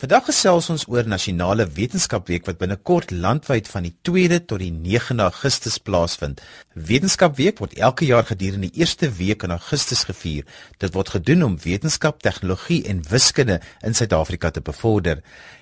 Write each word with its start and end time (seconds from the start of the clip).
Vandag 0.00 0.30
gesels 0.30 0.70
ons 0.72 0.86
oor 0.88 1.04
Nasionale 1.04 1.66
Wetenskapweek 1.76 2.46
wat 2.48 2.56
binnekort 2.56 3.10
landwyd 3.12 3.66
van 3.68 3.84
die 3.84 3.92
2de 4.08 4.38
tot 4.48 4.62
die 4.62 4.70
9de 4.72 5.26
Augustus 5.26 5.76
plaasvind. 5.76 6.40
Wetenskapweek 6.72 7.60
word 7.60 7.76
elke 7.76 8.08
jaar 8.08 8.24
gedurende 8.24 8.70
die 8.70 8.80
eerste 8.80 9.10
week 9.18 9.44
in 9.44 9.52
Augustus 9.52 10.06
gevier. 10.08 10.48
Dit 10.80 10.96
word 10.96 11.12
gedoen 11.18 11.44
om 11.44 11.58
wetenskap, 11.60 12.22
tegnologie 12.24 12.80
en 12.88 13.04
wiskunde 13.10 13.58
in 13.84 13.92
Suid-Afrika 13.92 14.48
te 14.56 14.64
bevorder. 14.64 15.20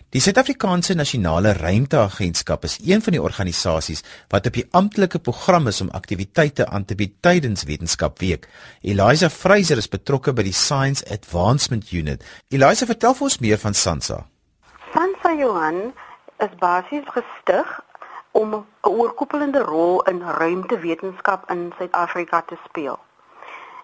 Die 0.09 0.23
Suid-Afrikaanse 0.25 0.95
Nasionale 0.95 1.51
Ruimteagentskap 1.53 2.63
is 2.65 2.79
een 2.81 3.03
van 3.04 3.13
die 3.13 3.21
organisasies 3.21 4.01
wat 4.33 4.47
op 4.49 4.54
die 4.56 4.65
amptelike 4.73 5.19
program 5.21 5.67
is 5.69 5.83
om 5.85 5.91
aktiwiteite 5.92 6.65
aan 6.65 6.87
te 6.88 6.95
bied 6.97 7.19
tydens 7.21 7.67
Wetenskapweek. 7.69 8.47
Eliza 8.81 9.29
Fraser 9.29 9.77
is 9.77 9.91
betrokke 9.92 10.33
by 10.33 10.47
die 10.47 10.55
Science 10.56 11.05
Advancement 11.13 11.92
Unit. 11.92 12.24
Eliza, 12.49 12.88
vertel 12.88 13.19
vir 13.19 13.29
ons 13.29 13.37
meer 13.45 13.60
van 13.60 13.77
SANSA. 13.77 14.23
SANSA 14.95 15.35
Johan 15.42 15.92
is 16.40 16.56
basies 16.56 17.04
gestig 17.12 17.77
om 18.32 18.54
'n 18.54 18.65
oorkoepelende 18.88 19.60
rol 19.60 20.01
in 20.09 20.24
ruimtewetenskap 20.24 21.51
in 21.51 21.73
Suid-Afrika 21.77 22.43
te 22.48 22.56
speel. 22.65 22.98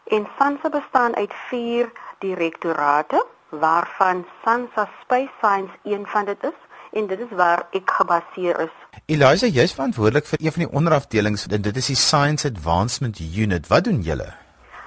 En 0.09 0.27
SANSA 0.39 0.69
bestaan 0.69 1.17
uit 1.17 1.33
4 1.53 1.93
direktorate 2.19 3.27
waarvan 3.59 4.25
Sansa 4.45 4.89
Space 5.03 5.33
Science 5.41 5.73
een 5.83 6.07
van 6.07 6.25
dit 6.25 6.43
is 6.43 6.59
en 6.93 7.07
dit 7.07 7.19
is 7.19 7.31
waar 7.31 7.67
ek 7.71 7.91
gebaseer 7.91 8.61
is. 8.61 8.75
Eliza, 9.07 9.47
jy's 9.47 9.75
verantwoordelik 9.75 10.27
vir 10.27 10.39
een 10.41 10.53
van 10.53 10.65
die 10.67 10.73
onderafdelings 10.73 11.47
en 11.47 11.62
dit 11.62 11.77
is 11.77 11.87
die 11.87 11.98
Science 11.98 12.48
Advancement 12.48 13.19
Unit. 13.21 13.67
Wat 13.69 13.85
doen 13.85 14.01
julle? 14.01 14.33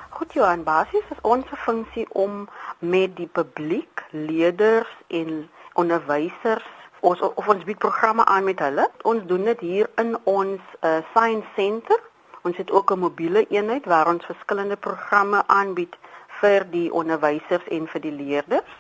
Goed 0.10 0.34
Johan, 0.34 0.64
basies 0.64 1.06
is 1.12 1.22
ons 1.22 1.46
funksie 1.66 2.08
om 2.14 2.48
met 2.80 3.16
die 3.16 3.28
publiek, 3.28 4.04
leerders 4.12 4.90
en 5.08 5.50
onderwysers 5.74 6.66
ons 7.00 7.22
of 7.22 7.48
ons 7.48 7.64
bied 7.64 7.78
programme 7.78 8.26
aan 8.26 8.44
met 8.44 8.60
hulle. 8.60 8.88
Ons 9.04 9.26
doen 9.30 9.44
dit 9.44 9.60
hier 9.60 9.90
in 10.02 10.16
ons 10.24 10.62
uh, 10.82 10.98
Science 11.14 11.48
Center. 11.56 12.00
Ons 12.42 12.58
het 12.58 12.72
ook 12.72 12.92
'n 12.92 13.00
mobiele 13.00 13.46
eenheid 13.50 13.86
waar 13.86 14.08
ons 14.08 14.26
verskillende 14.26 14.76
programme 14.76 15.44
aanbied 15.48 15.96
vir 16.42 16.66
die 16.72 16.90
onderwysers 16.94 17.68
en 17.72 17.88
vir 17.88 18.02
die 18.02 18.12
leerders. 18.12 18.74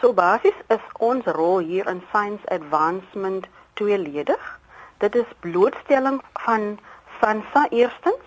So 0.00 0.12
basies 0.12 0.58
is 0.68 0.82
ons 0.98 1.26
rol 1.36 1.58
hier 1.58 1.86
in 1.86 2.02
Science 2.10 2.42
Advancement 2.50 3.46
tweeledig. 3.78 4.58
Dit 4.98 5.14
is 5.14 5.36
blootstelling 5.40 6.20
van 6.46 6.78
SANSA 7.20 7.68
eerstens 7.70 8.24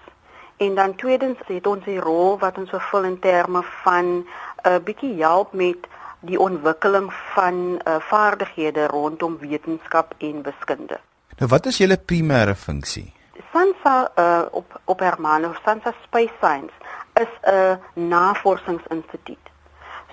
en 0.58 0.76
dan 0.76 0.96
tweedens 0.96 1.40
het 1.48 1.68
ons 1.68 1.84
die 1.84 2.00
rol 2.00 2.38
wat 2.40 2.58
ons 2.58 2.72
vervul 2.72 3.04
in 3.04 3.20
terme 3.20 3.64
van 3.84 4.06
'n 4.06 4.28
uh, 4.68 4.80
bietjie 4.84 5.16
help 5.20 5.54
met 5.54 5.88
die 6.20 6.40
ontwikkeling 6.40 7.14
van 7.34 7.56
uh, 7.84 7.96
vaardighede 8.00 8.88
rondom 8.88 9.38
wetenskap 9.40 10.14
en 10.18 10.42
wiskunde. 10.44 11.00
Nou 11.38 11.50
wat 11.50 11.66
is 11.66 11.78
julle 11.78 11.98
primêre 11.98 12.56
funksie? 12.56 13.14
SANSA 13.52 14.12
uh, 14.16 14.42
op 14.52 14.80
op 14.86 15.00
Hermanus 15.00 15.58
SANSA 15.64 15.94
Space 16.04 16.34
Science 16.38 16.74
is 17.20 17.34
'n 17.42 17.80
navorsingsinstituut. 17.94 19.46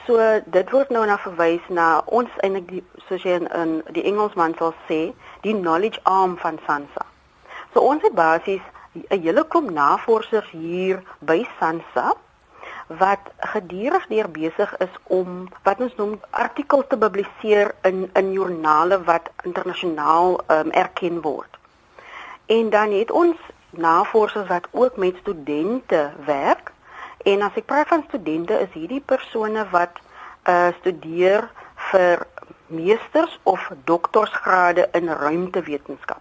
So 0.07 0.41
dit 0.45 0.71
word 0.71 0.91
nou 0.91 1.07
na 1.07 1.19
verwys 1.19 1.63
na 1.69 2.03
ons 2.07 2.31
eintlik 2.43 2.69
die 2.69 2.85
soos 3.07 3.23
jy 3.23 3.37
in, 3.39 3.47
in 3.55 3.83
die 3.95 4.03
Engelsman 4.03 4.55
sal 4.59 4.75
sê, 4.89 5.13
die 5.41 5.55
knowledge 5.55 6.01
arm 6.03 6.39
van 6.43 6.59
SANSA. 6.67 7.07
So 7.73 7.81
ons 7.81 8.03
het 8.03 8.15
basies 8.15 8.63
'n 8.95 9.23
hele 9.23 9.47
klomp 9.49 9.71
navorsers 9.71 10.51
hier 10.51 11.03
by 11.19 11.47
SANSA 11.59 12.13
wat 12.87 13.31
gedurig 13.39 14.07
deur 14.07 14.29
besig 14.31 14.77
is 14.79 14.95
om 15.05 15.49
wat 15.63 15.81
ons 15.81 15.95
noem 15.97 16.21
artikels 16.31 16.85
te 16.89 16.99
publiseer 16.99 17.75
in 17.83 18.11
in 18.13 18.33
joernale 18.33 19.03
wat 19.05 19.31
internasionaal 19.45 20.41
um, 20.49 20.71
erken 20.71 21.21
word. 21.21 21.59
En 22.47 22.71
dan 22.71 22.93
het 22.93 23.11
ons 23.11 23.37
navorsers 23.71 24.49
wat 24.49 24.69
ook 24.71 24.97
met 24.97 25.17
studente 25.17 26.11
werk 26.27 26.72
En 27.23 27.43
as 27.43 27.55
ek 27.55 27.67
praat 27.71 27.89
van 27.89 28.05
studente 28.09 28.59
is 28.65 28.73
hierdie 28.75 29.03
persone 29.05 29.63
wat 29.71 30.01
uh 30.51 30.73
studeer 30.81 31.47
vir 31.91 32.27
meesters 32.67 33.39
of 33.43 33.69
doktorsgrade 33.85 34.89
in 34.93 35.09
ruimtewetenskap. 35.09 36.21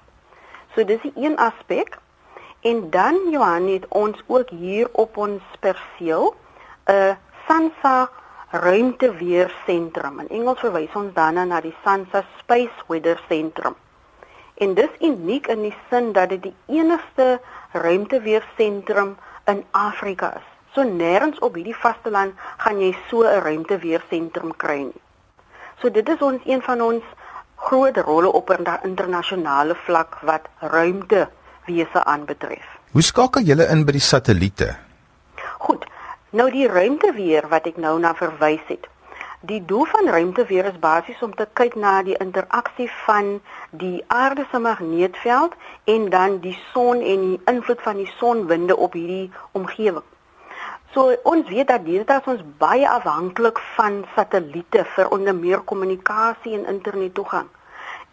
So 0.75 0.85
dis 0.85 1.01
die 1.01 1.13
een 1.16 1.38
aspek. 1.38 1.97
En 2.61 2.90
dan 2.90 3.17
Johan 3.31 3.67
het 3.67 3.88
ons 3.90 4.22
ook 4.28 4.50
hier 4.50 4.90
op 4.91 5.17
ons 5.17 5.41
perseel 5.59 6.35
'n 6.85 6.94
uh, 6.94 7.16
SANSA 7.47 8.09
ruimteweersentrum. 8.51 10.19
In 10.19 10.29
Engels 10.29 10.59
verwys 10.59 10.94
ons 10.94 11.13
dan 11.13 11.47
na 11.47 11.61
die 11.61 11.75
SANSA 11.84 12.23
Space 12.40 12.85
Weather 12.88 13.22
Centrum. 13.28 13.75
En 14.53 14.73
dis 14.73 14.94
uniek 15.00 15.47
in 15.47 15.61
die 15.61 15.75
sin 15.90 16.11
dat 16.11 16.29
dit 16.29 16.41
die 16.44 16.56
enigste 16.67 17.40
ruimteweersentrum 17.72 19.17
in 19.45 19.66
Afrika 19.72 20.35
is. 20.35 20.50
So 20.74 20.84
nêrens 20.84 21.40
op 21.40 21.56
hierdie 21.59 21.76
vasteland 21.76 22.34
gaan 22.58 22.80
jy 22.80 22.96
so 23.09 23.24
'n 23.24 23.42
ruimteweersentrum 23.44 24.56
kry 24.58 24.78
nie. 24.84 25.02
So 25.82 25.90
dit 25.90 26.09
is 26.09 26.22
ons 26.22 26.42
een 26.46 26.62
van 26.62 26.82
ons 26.82 27.04
groot 27.56 27.98
rolle 27.98 28.32
op 28.32 28.50
'n 28.50 28.80
internasionale 28.84 29.76
vlak 29.76 30.18
wat 30.22 30.48
ruimtewese 30.59 32.04
aanbetref. 32.04 32.68
Hoe 32.92 33.02
skakel 33.02 33.42
julle 33.42 33.68
in 33.68 33.86
by 33.86 33.92
die 33.92 34.08
satelliete? 34.14 34.76
Goed. 35.58 35.86
Nou 36.30 36.52
die 36.52 36.68
ruimteweer 36.68 37.48
wat 37.48 37.66
ek 37.66 37.78
nou 37.78 38.00
na 38.00 38.14
verwys 38.16 38.64
het. 38.68 38.88
Die 39.42 39.66
doel 39.66 39.86
van 39.86 40.08
ruimteweer 40.08 40.66
is 40.66 40.80
basies 40.80 41.22
om 41.22 41.36
te 41.36 41.48
kyk 41.53 41.76
na 41.76 42.03
die 42.03 42.18
interaksie 42.18 42.92
van 43.06 43.42
die 43.70 44.03
aarde 44.08 44.46
se 44.52 44.59
magneetveld 44.59 45.53
en 45.84 46.09
dan 46.09 46.40
die 46.40 46.58
son 46.74 47.02
en 47.02 47.22
die 47.22 47.42
invloed 47.46 47.82
van 47.82 47.98
die 47.98 48.12
sonwinde 48.20 48.78
op 48.78 48.94
hierdie 48.94 49.32
omgewing. 49.52 50.06
So 50.91 51.13
ons 51.24 51.47
weet 51.47 51.69
dat 51.72 51.85
dat 52.07 52.25
ons 52.28 52.41
baie 52.59 52.88
afhanklik 52.90 53.59
van 53.78 54.02
satelliete 54.16 54.84
vir 54.96 55.07
onder 55.16 55.35
meer 55.35 55.62
kommunikasie 55.63 56.52
en 56.57 56.66
internet 56.66 57.13
toegang. 57.13 57.47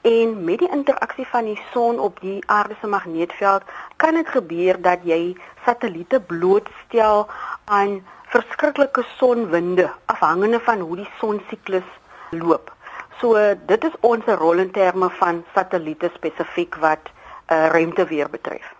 En 0.07 0.45
met 0.45 0.63
die 0.63 0.71
interaksie 0.71 1.27
van 1.27 1.45
die 1.45 1.59
son 1.73 1.99
op 1.99 2.21
die 2.21 2.39
aarde 2.47 2.77
se 2.81 2.87
magneetveld 2.87 3.63
kan 3.97 4.15
dit 4.15 4.29
gebeur 4.29 4.79
dat 4.83 5.03
jy 5.03 5.35
satelliete 5.65 6.21
blootstel 6.21 7.27
aan 7.65 7.99
verskriklike 8.31 9.03
sonwinde 9.17 9.91
afhangende 10.07 10.61
van 10.61 10.81
hoe 10.81 11.03
die 11.03 11.11
sonsiklus 11.19 11.91
loop. 12.31 12.73
So 13.19 13.35
dit 13.67 13.85
is 13.85 14.01
ons 14.01 14.25
rol 14.25 14.63
in 14.63 14.71
terme 14.71 15.11
van 15.19 15.45
satelliete 15.55 16.15
spesifiek 16.15 16.79
wat 16.79 17.11
uh, 17.11 17.67
ruimteweer 17.75 18.31
betref. 18.31 18.78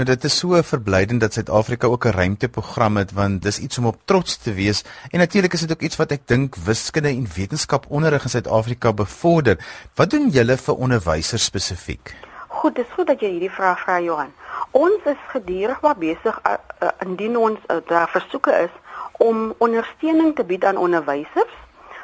Nou 0.00 0.08
dit 0.08 0.22
is 0.24 0.36
so 0.40 0.56
verblydend 0.64 1.20
dat 1.20 1.34
Suid-Afrika 1.36 1.86
ook 1.86 2.04
'n 2.06 2.16
ruimteprogram 2.16 2.96
het 2.96 3.12
want 3.12 3.42
dis 3.42 3.58
iets 3.58 3.78
om 3.78 3.86
op 3.86 3.96
trots 4.04 4.36
te 4.36 4.52
wees 4.52 4.84
en 5.10 5.18
natuurlik 5.18 5.52
is 5.52 5.60
dit 5.60 5.72
ook 5.72 5.80
iets 5.80 5.96
wat 5.96 6.10
ek 6.10 6.20
dink 6.24 6.56
wiskunde 6.56 7.08
en 7.08 7.26
wetenskap 7.36 7.84
onderrig 7.88 8.22
in 8.22 8.28
Suid-Afrika 8.28 8.92
bevorder. 8.92 9.58
Wat 9.94 10.10
doen 10.10 10.28
julle 10.28 10.56
vir 10.56 10.74
onderwysers 10.74 11.44
spesifiek? 11.44 12.14
Goed, 12.48 12.74
dis 12.74 12.86
goed 12.94 13.06
dat 13.06 13.20
jy 13.20 13.28
hierdie 13.28 13.50
vraag 13.50 13.80
vra 13.80 14.00
Johan. 14.00 14.32
Ons 14.70 15.04
is 15.04 15.20
gedurig 15.28 15.80
maar 15.80 15.96
besig 15.96 16.40
uh, 16.46 16.52
uh, 16.82 16.88
indien 16.98 17.36
ons 17.36 17.58
uh, 17.66 17.76
daar 17.86 18.08
versoeke 18.08 18.52
is 18.52 18.72
om 19.12 19.54
ondersteuning 19.58 20.36
te 20.36 20.44
bied 20.44 20.64
aan 20.64 20.76
onderwysers. 20.76 21.54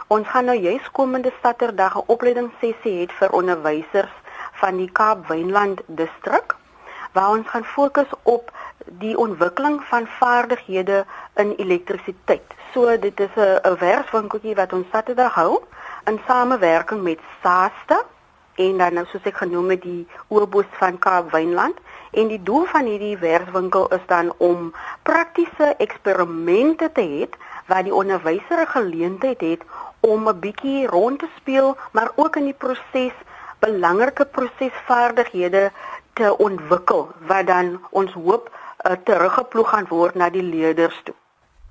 Ons 0.06 0.28
gaan 0.28 0.44
nou 0.44 0.58
juis 0.58 0.90
komende 0.92 1.32
Saterdag 1.42 1.96
'n 1.96 2.04
opleidingssessie 2.06 3.06
hê 3.06 3.12
vir 3.18 3.30
onderwysers 3.30 4.14
van 4.52 4.76
die 4.76 4.92
Kaap 4.92 5.28
Wynland 5.28 5.80
distrik 5.86 6.56
waar 7.16 7.30
ons 7.36 7.48
gaan 7.48 7.64
fokus 7.64 8.10
op 8.22 8.50
die 9.00 9.16
ontwikkeling 9.18 9.80
van 9.90 10.06
vaardighede 10.18 11.04
in 11.34 11.54
elektrisiteit. 11.56 12.54
So 12.72 12.98
dit 12.98 13.20
is 13.20 13.34
'n 13.36 13.78
werkswinkeltjie 13.78 14.54
wat 14.54 14.72
ons 14.72 14.86
Saterdag 14.92 15.34
hou 15.34 15.62
in 16.04 16.20
samewerking 16.26 17.02
met 17.02 17.18
SASTA 17.42 18.02
en 18.54 18.78
dan 18.78 18.94
nou 18.94 19.06
soos 19.06 19.24
ek 19.28 19.36
genoem 19.36 19.70
het 19.70 19.82
die 19.82 20.08
Oorboos 20.28 20.70
van 20.80 20.98
Kaap 20.98 21.30
Wynland 21.32 21.76
en 22.10 22.28
die 22.28 22.42
doel 22.42 22.64
van 22.64 22.84
hierdie 22.84 23.18
werkswinkel 23.18 23.88
is 23.88 24.06
dan 24.06 24.32
om 24.36 24.72
praktiese 25.02 25.74
eksperimente 25.78 26.92
te 26.92 27.04
hê 27.12 27.28
waar 27.66 27.82
die 27.82 27.94
onderwyser 27.94 28.60
'n 28.60 28.74
geleentheid 28.76 29.40
het 29.40 29.62
om 30.00 30.28
'n 30.28 30.40
bietjie 30.40 30.86
rond 30.86 31.18
te 31.18 31.28
speel 31.36 31.76
maar 31.92 32.10
ook 32.14 32.36
in 32.36 32.44
die 32.44 32.60
proses 32.64 33.16
belangrike 33.58 34.24
prosesvaardighede 34.24 35.70
te 36.16 36.32
ontwikkel 36.42 37.06
wat 37.28 37.46
dan 37.46 37.76
ons 37.90 38.12
hoop 38.16 38.48
uh, 38.50 38.96
teruggeploeg 39.04 39.70
gaan 39.74 39.88
word 39.92 40.16
na 40.16 40.30
die 40.32 40.44
leerders 40.44 40.98
toe. 41.04 41.14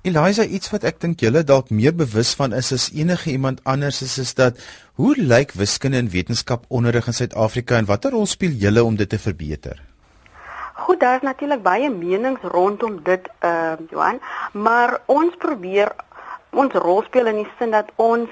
Eliza, 0.06 0.44
iets 0.44 0.70
wat 0.70 0.84
ek 0.86 1.00
dink 1.02 1.22
julle 1.24 1.42
dalk 1.42 1.72
meer 1.74 1.94
bewus 1.96 2.30
van 2.38 2.52
is 2.54 2.70
as 2.74 2.86
enige 2.94 3.32
iemand 3.32 3.58
anders 3.66 4.04
is 4.06 4.14
is 4.22 4.34
dat 4.38 4.60
hoe 5.00 5.16
lyk 5.18 5.56
wiskunde 5.58 5.98
en 5.98 6.12
wetenskap 6.12 6.68
onderrig 6.68 7.08
in 7.10 7.16
Suid-Afrika 7.16 7.80
en 7.80 7.88
watter 7.90 8.14
rol 8.14 8.28
speel 8.30 8.54
julle 8.54 8.84
om 8.86 8.94
dit 8.96 9.10
te 9.10 9.18
verbeter? 9.18 9.82
Goed, 10.76 11.00
daar 11.00 11.16
is 11.18 11.26
natuurlik 11.26 11.62
baie 11.62 11.90
menings 11.90 12.40
rondom 12.54 13.00
dit, 13.02 13.26
uh 13.42 13.74
Johan, 13.90 14.20
maar 14.52 15.00
ons 15.10 15.34
probeer 15.42 15.90
ons 16.54 16.78
rol 16.86 17.02
speel 17.08 17.32
in 17.32 17.42
die 17.42 17.50
sin 17.58 17.74
dat 17.74 17.90
ons 17.96 18.30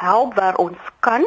help 0.00 0.34
waar 0.40 0.56
ons 0.56 0.78
kan. 1.04 1.26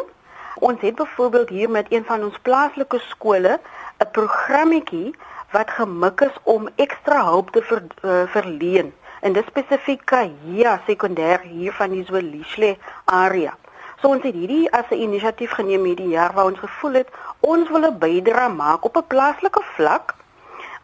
Ons 0.56 0.82
het 0.82 0.96
byvoorbeeld 0.96 1.50
hier 1.50 1.70
met 1.70 1.92
een 1.94 2.06
van 2.06 2.24
ons 2.24 2.40
plaaslike 2.42 3.00
skole 3.12 3.60
'n 4.04 4.12
programmetjie 4.12 5.16
wat 5.52 5.72
gemik 5.72 6.22
is 6.22 6.38
om 6.44 6.70
ekstra 6.76 7.24
hulp 7.26 7.52
te 7.52 7.62
ver, 7.62 7.84
uh, 8.02 8.24
verleen. 8.36 8.94
En 9.22 9.34
dis 9.34 9.46
spesifiek 9.46 10.12
hier 10.44 10.80
sekondêr 10.88 11.40
hier 11.42 11.74
van 11.74 11.90
die 11.90 12.04
Zwelishle 12.04 12.78
area. 13.06 13.54
So 14.02 14.10
ons 14.12 14.24
het 14.24 14.36
hierdie 14.36 14.72
as 14.72 14.90
'n 14.90 15.00
inisiatief 15.06 15.52
geneem 15.52 15.84
hierdie 15.84 16.10
jaar 16.10 16.34
waar 16.34 16.46
ons 16.52 16.60
gevoel 16.60 16.94
het 16.94 17.10
ons 17.40 17.70
wil 17.70 17.86
'n 17.86 17.98
bydrae 17.98 18.50
maak 18.50 18.86
op 18.86 18.98
'n 18.98 19.08
plaaslike 19.08 19.64
vlak 19.76 20.16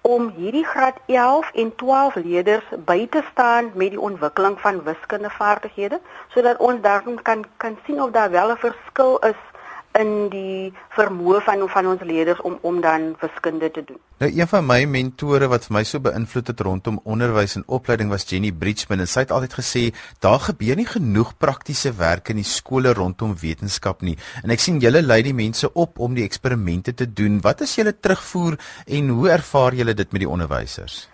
om 0.01 0.31
hierdie 0.35 0.65
graad 0.65 0.97
11 1.05 1.51
en 1.53 1.75
12 1.75 2.15
leerders 2.15 2.65
by 2.85 3.07
te 3.09 3.23
staan 3.31 3.71
met 3.73 3.89
die 3.89 3.99
ontwikkeling 3.99 4.59
van 4.59 4.83
wiskundevaardighede 4.83 5.99
sodat 6.27 6.57
ons 6.57 6.81
daarin 6.81 7.21
kan 7.21 7.45
kan 7.57 7.77
sien 7.85 8.01
of 8.01 8.11
daar 8.11 8.31
wel 8.31 8.51
'n 8.51 8.57
verskil 8.57 9.19
is 9.19 9.41
in 9.99 10.11
die 10.31 10.71
vermoë 10.95 11.41
van 11.45 11.65
van 11.69 11.89
ons 11.91 12.03
leerders 12.07 12.39
om 12.47 12.57
om 12.61 12.79
dan 12.81 13.11
wiskunde 13.21 13.69
te 13.71 13.83
doen. 13.83 13.99
Nou 14.23 14.29
een 14.31 14.47
van 14.51 14.65
my 14.67 14.79
mentore 14.85 15.49
wat 15.51 15.67
vir 15.67 15.75
my 15.77 15.83
so 15.87 16.03
beïnvloed 16.03 16.51
het 16.51 16.63
rondom 16.67 16.99
onderwys 17.03 17.55
en 17.59 17.65
opleiding 17.67 18.11
was 18.13 18.27
Jenny 18.29 18.51
Bridgman 18.51 19.03
en 19.03 19.09
sy 19.11 19.25
het 19.25 19.33
altyd 19.35 19.57
gesê 19.59 19.83
daar 20.23 20.39
gebeur 20.47 20.79
nie 20.79 20.87
genoeg 20.87 21.35
praktiese 21.37 21.93
werk 21.99 22.31
in 22.33 22.41
die 22.41 22.47
skole 22.47 22.93
rondom 22.93 23.35
wetenskap 23.41 24.03
nie. 24.05 24.17
En 24.43 24.55
ek 24.55 24.63
sien 24.63 24.79
julle 24.83 25.03
lei 25.03 25.21
die 25.25 25.35
mense 25.35 25.71
op 25.73 25.99
om 25.99 26.15
die 26.15 26.27
eksperimente 26.27 26.93
te 26.93 27.07
doen. 27.07 27.41
Wat 27.43 27.61
is 27.67 27.75
julle 27.75 27.95
terugvoer 27.95 28.59
en 28.87 29.15
hoe 29.15 29.31
ervaar 29.39 29.75
julle 29.75 29.93
dit 29.93 30.11
met 30.11 30.25
die 30.25 30.29
onderwysers? 30.29 31.07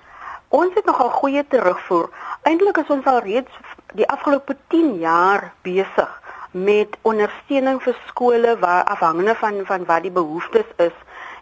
Ons 0.55 0.75
het 0.77 0.85
nogal 0.85 1.09
goeie 1.09 1.43
terugvoer. 1.49 2.11
Eintlik 2.45 2.77
is 2.83 2.91
ons 2.93 3.07
al 3.09 3.23
reeds 3.25 3.63
die 3.95 4.07
afgelope 4.11 4.55
10 4.69 4.99
jaar 5.01 5.51
besig 5.65 6.21
met 6.56 6.98
ondersteuning 7.02 7.81
vir 7.84 7.96
skole 8.07 8.57
waar 8.60 8.84
afhangende 8.84 9.36
van 9.36 9.66
van 9.66 9.86
wat 9.86 10.02
die 10.02 10.12
behoeftes 10.12 10.69
is 10.78 10.94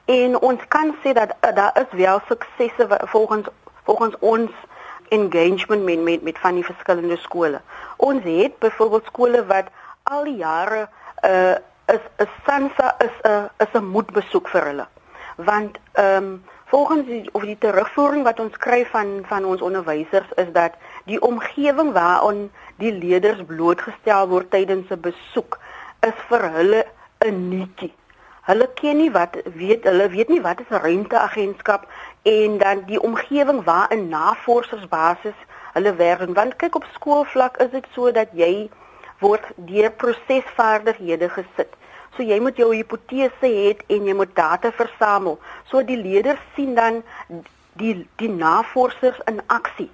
en 0.05 0.39
ons 0.39 0.61
kan 0.67 0.95
sê 1.03 1.13
dat 1.13 1.35
uh, 1.41 1.55
daar 1.55 1.77
is 1.81 1.91
wel 1.97 2.21
suksesse 2.27 2.87
volgens 3.13 3.47
volgens 3.83 4.15
ons 4.19 4.51
engagement 5.09 5.83
met 5.83 6.01
met 6.01 6.23
met 6.23 6.39
van 6.39 6.55
die 6.55 6.65
verskillende 6.65 7.17
skole. 7.17 7.61
Ons 7.97 8.23
het 8.23 8.59
byvoorbeeld 8.59 9.05
skole 9.05 9.45
wat 9.45 9.69
al 10.03 10.23
die 10.23 10.35
jare 10.35 10.87
uh 11.21 11.55
is 11.85 12.03
'n 12.17 12.29
Sansa 12.45 12.95
is 12.97 13.15
'n 13.23 13.49
is 13.57 13.73
'n 13.73 13.85
moedbesoek 13.85 14.47
vir 14.47 14.63
hulle. 14.65 14.87
Want 15.35 15.77
ehm 15.91 16.23
um, 16.23 16.43
volgens 16.65 17.05
die 17.05 17.29
of 17.31 17.43
die 17.43 17.57
terugvoering 17.57 18.23
wat 18.23 18.39
ons 18.39 18.57
kry 18.57 18.85
van 18.85 19.07
van 19.29 19.45
ons 19.45 19.61
onderwysers 19.61 20.31
is 20.35 20.51
dat 20.51 20.71
die 21.09 21.19
omgewing 21.21 21.91
waarin 21.93 22.51
die 22.81 22.91
leerders 22.91 23.41
blootgestel 23.47 24.27
word 24.27 24.51
tydens 24.51 24.91
'n 24.91 25.01
besoek 25.09 25.59
is 26.09 26.17
vir 26.29 26.49
hulle 26.57 26.85
'n 27.25 27.49
nuutjie. 27.49 27.93
Hulle 28.43 28.67
ken 28.75 28.97
nie 28.97 29.11
wat 29.11 29.37
weet 29.55 29.83
hulle 29.83 30.09
weet 30.09 30.29
nie 30.29 30.41
wat 30.41 30.59
is 30.59 30.71
'n 30.71 30.83
renteagentskap 30.85 31.87
en 32.23 32.57
dan 32.57 32.83
die 32.87 33.01
omgewing 33.09 33.63
waarin 33.63 34.09
navorsersbasis 34.09 35.39
hulle 35.73 35.95
werk 35.95 36.35
want 36.35 36.55
kyk 36.55 36.75
op 36.75 36.85
skoolvlak 36.93 37.57
is 37.57 37.71
dit 37.71 37.87
so 37.93 38.11
dat 38.11 38.29
jy 38.33 38.69
word 39.19 39.45
deur 39.55 39.91
prosesvaardighede 39.91 41.29
gesit. 41.29 41.71
So 42.15 42.23
jy 42.23 42.39
moet 42.39 42.57
jou 42.57 42.69
hipotese 42.75 43.47
hê 43.47 43.73
en 43.87 44.05
jy 44.05 44.13
moet 44.13 44.35
data 44.35 44.71
versamel. 44.71 45.39
So 45.71 45.81
die 45.81 45.97
leerders 45.97 46.43
sien 46.55 46.75
dan 46.75 47.03
die 47.81 48.07
die 48.21 48.29
navorsers 48.29 49.19
in 49.31 49.41
aksie. 49.47 49.89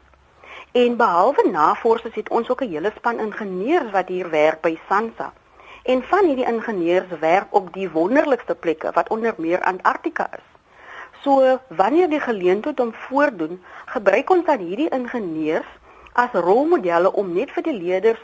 En 0.71 0.95
behalwe 0.97 1.49
navorsers 1.49 2.15
het 2.15 2.29
ons 2.29 2.49
ook 2.49 2.61
'n 2.61 2.69
hele 2.69 2.91
span 2.95 3.19
ingenieurs 3.19 3.91
wat 3.91 4.07
hier 4.07 4.29
werk 4.29 4.61
by 4.61 4.77
SANSA. 4.87 5.33
En 5.83 6.03
van 6.03 6.25
hierdie 6.25 6.45
ingenieurs 6.45 7.19
werk 7.19 7.47
op 7.49 7.73
die 7.73 7.91
wonderlikste 7.91 8.55
plekke 8.55 8.91
wat 8.91 9.09
onder 9.09 9.33
meer 9.37 9.61
Antarktika 9.61 10.29
is. 10.31 10.47
So 11.21 11.59
wanneer 11.67 12.09
die 12.09 12.19
geleentheid 12.19 12.79
om 12.79 12.93
voordoen, 12.93 13.63
gebruik 13.85 14.29
ons 14.29 14.45
dan 14.45 14.57
hierdie 14.57 14.89
ingenieurs 14.89 15.71
as 16.13 16.31
rolmodelle 16.31 17.13
om 17.13 17.33
net 17.33 17.51
vir 17.51 17.63
die 17.63 17.79
leerders 17.79 18.21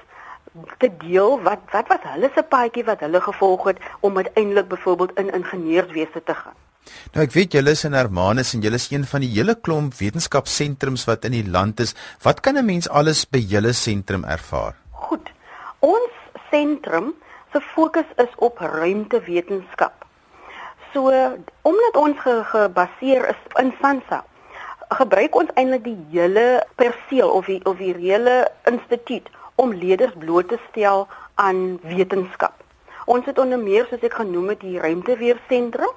te 0.77 0.97
deel 0.97 1.41
wat 1.41 1.59
wat 1.71 1.87
was 1.87 2.03
hulle 2.03 2.29
se 2.35 2.43
paadjie 2.43 2.83
wat 2.83 2.99
hulle 2.99 3.21
gevolg 3.21 3.63
het 3.63 3.79
om 3.99 4.17
uiteindelik 4.17 4.67
byvoorbeeld 4.67 5.17
in 5.17 5.33
ingenieurswese 5.33 6.23
te 6.23 6.33
gaan. 6.33 6.64
Nou 7.13 7.23
ek 7.23 7.33
weet 7.35 7.55
julle 7.57 7.71
is 7.71 7.85
in 7.87 7.93
Hermanus 7.97 8.53
en 8.55 8.63
julle 8.65 8.79
is 8.81 8.89
een 8.91 9.05
van 9.09 9.23
die 9.23 9.31
hele 9.33 9.55
klomp 9.55 9.95
wetenskapsentrums 9.99 11.05
wat 11.09 11.25
in 11.25 11.35
die 11.37 11.45
land 11.47 11.79
is. 11.79 11.95
Wat 12.23 12.41
kan 12.41 12.57
'n 12.57 12.65
mens 12.65 12.89
alles 12.89 13.25
by 13.25 13.39
julle 13.39 13.73
sentrum 13.73 14.23
ervaar? 14.23 14.75
Goed. 14.91 15.29
Ons 15.79 16.13
sentrum 16.51 17.13
se 17.51 17.61
fokus 17.61 18.09
is 18.17 18.33
op 18.37 18.59
ruimtewetenskap. 18.59 20.05
So 20.93 21.11
omdat 21.61 21.95
ons 21.95 22.19
ge 22.19 22.43
gebaseer 22.43 23.29
is 23.29 23.41
in 23.59 23.73
Sansa, 23.81 24.23
gebruik 24.89 25.35
ons 25.35 25.51
eintlik 25.55 25.83
die 25.83 25.97
hele 26.11 26.63
perseel 26.75 27.29
of 27.29 27.45
die 27.45 27.61
of 27.65 27.77
die 27.77 27.93
hele 27.95 28.51
instituut 28.63 29.29
om 29.55 29.73
leerders 29.73 30.13
bloot 30.19 30.47
te 30.47 30.59
stel 30.69 31.07
aan 31.35 31.79
wetenskap. 31.83 32.53
Ons 33.05 33.25
het 33.25 33.39
onder 33.39 33.59
meer 33.59 33.87
soos 33.89 34.03
ek 34.03 34.17
genoem 34.19 34.53
het 34.53 34.61
die 34.65 34.79
ruimteweersentrum 34.79 35.93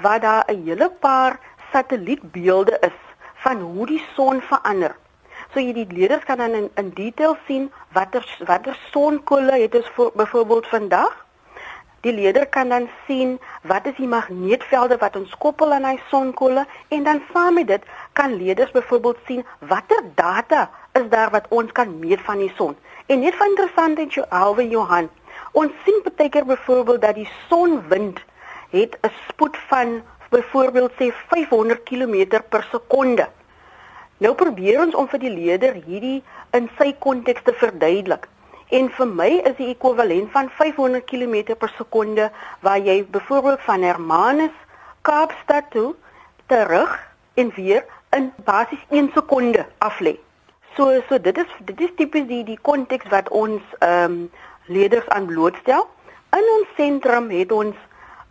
waar 0.00 0.20
daar 0.20 0.44
'n 0.46 0.64
hele 0.64 0.90
paar 0.90 1.38
satellietbeelde 1.72 2.76
is 2.80 2.98
van 3.34 3.60
hoe 3.60 3.86
die 3.86 4.04
son 4.14 4.40
verander. 4.40 4.96
So 5.52 5.60
jy 5.60 5.72
die 5.72 5.86
leerders 5.92 6.24
kan 6.24 6.38
dan 6.38 6.54
in, 6.54 6.70
in 6.74 6.90
detail 6.96 7.36
sien 7.46 7.72
watter 7.92 8.24
watter 8.46 8.78
sonkolle 8.90 9.52
het 9.52 9.74
ons 9.74 9.90
byvoorbeeld 10.14 10.66
vandag. 10.66 11.26
Die 12.02 12.12
leerder 12.12 12.46
kan 12.46 12.68
dan 12.68 12.88
sien 13.06 13.36
wat 13.62 13.84
is 13.86 13.94
die 13.96 14.08
magneetvelde 14.10 14.96
wat 14.98 15.16
ons 15.16 15.34
koppel 15.38 15.72
aan 15.72 15.84
hy 15.86 15.98
sonkolle 16.10 16.64
en 16.88 17.04
dan 17.06 17.20
saam 17.32 17.54
met 17.54 17.68
dit 17.68 17.84
kan 18.18 18.34
leerders 18.34 18.72
byvoorbeeld 18.74 19.20
sien 19.26 19.44
watter 19.58 20.00
data 20.14 20.70
is 20.98 21.06
daar 21.12 21.30
wat 21.30 21.46
ons 21.48 21.72
kan 21.72 21.98
meet 21.98 22.20
van 22.26 22.42
die 22.42 22.50
son. 22.56 22.74
En 23.06 23.20
net 23.20 23.36
van 23.38 23.54
interessant 23.54 23.98
het 23.98 24.14
jou 24.14 24.26
Alwe 24.28 24.66
Johan. 24.68 25.08
Ons 25.52 25.72
sien 25.84 26.02
baie 26.02 26.28
keer 26.28 26.48
byvoorbeeld 26.48 27.00
dat 27.00 27.14
die 27.14 27.28
sonwind 27.48 28.18
het 28.72 28.98
'n 29.02 29.12
spoed 29.28 29.56
van 29.68 30.02
byvoorbeeld 30.30 30.92
sê 30.98 31.12
500 31.28 31.82
km 31.82 32.40
per 32.48 32.66
sekonde. 32.70 33.28
Nou 34.16 34.34
probeer 34.34 34.80
ons 34.80 34.94
om 34.94 35.08
vir 35.08 35.18
die 35.18 35.30
leerder 35.30 35.74
hierdie 35.86 36.22
in 36.56 36.70
sy 36.78 36.92
konteks 36.98 37.42
te 37.42 37.52
verduidelik. 37.52 38.28
En 38.72 38.88
vir 38.96 39.06
my 39.06 39.30
is 39.50 39.56
die 39.58 39.68
ekwivalent 39.74 40.30
van 40.32 40.48
500 40.58 41.04
km 41.04 41.56
per 41.60 41.72
sekonde 41.76 42.30
waar 42.60 42.78
jy 42.78 43.02
byvoorbeeld 43.04 43.60
van 43.60 43.82
Hermanus 43.82 44.54
Kaapstad 45.02 45.70
toe 45.70 45.94
terug 46.46 46.94
en 47.34 47.52
weer 47.56 47.84
in 48.16 48.32
basies 48.44 48.84
1 48.88 49.10
sekonde 49.14 49.66
aflê. 49.78 50.16
So 50.76 51.02
so 51.08 51.18
dit 51.20 51.38
is 51.38 51.50
dit 51.68 51.80
is 51.80 51.94
tipies 51.96 52.26
die 52.26 52.44
die 52.44 52.58
konteks 52.62 53.10
wat 53.12 53.28
ons 53.28 53.62
ehm 53.80 54.04
um, 54.12 54.30
leerders 54.66 55.08
aan 55.08 55.26
blootstel. 55.26 55.88
In 56.32 56.46
ons 56.56 56.68
sentrum 56.76 57.28
het 57.30 57.52
ons 57.52 57.76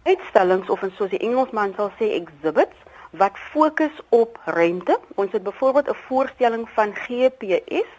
uitstallings 0.04 0.70
of 0.70 0.84
soos 0.98 1.10
die 1.10 1.22
Engelsman 1.22 1.74
sal 1.78 1.92
sê 2.00 2.14
exhibits 2.18 2.78
wat 3.22 3.38
fokus 3.52 4.00
op 4.10 4.40
rente. 4.46 5.00
Ons 5.16 5.32
het 5.32 5.44
byvoorbeeld 5.44 5.90
'n 5.90 6.04
voorstelling 6.08 6.70
van 6.70 6.96
GPS 6.96 7.90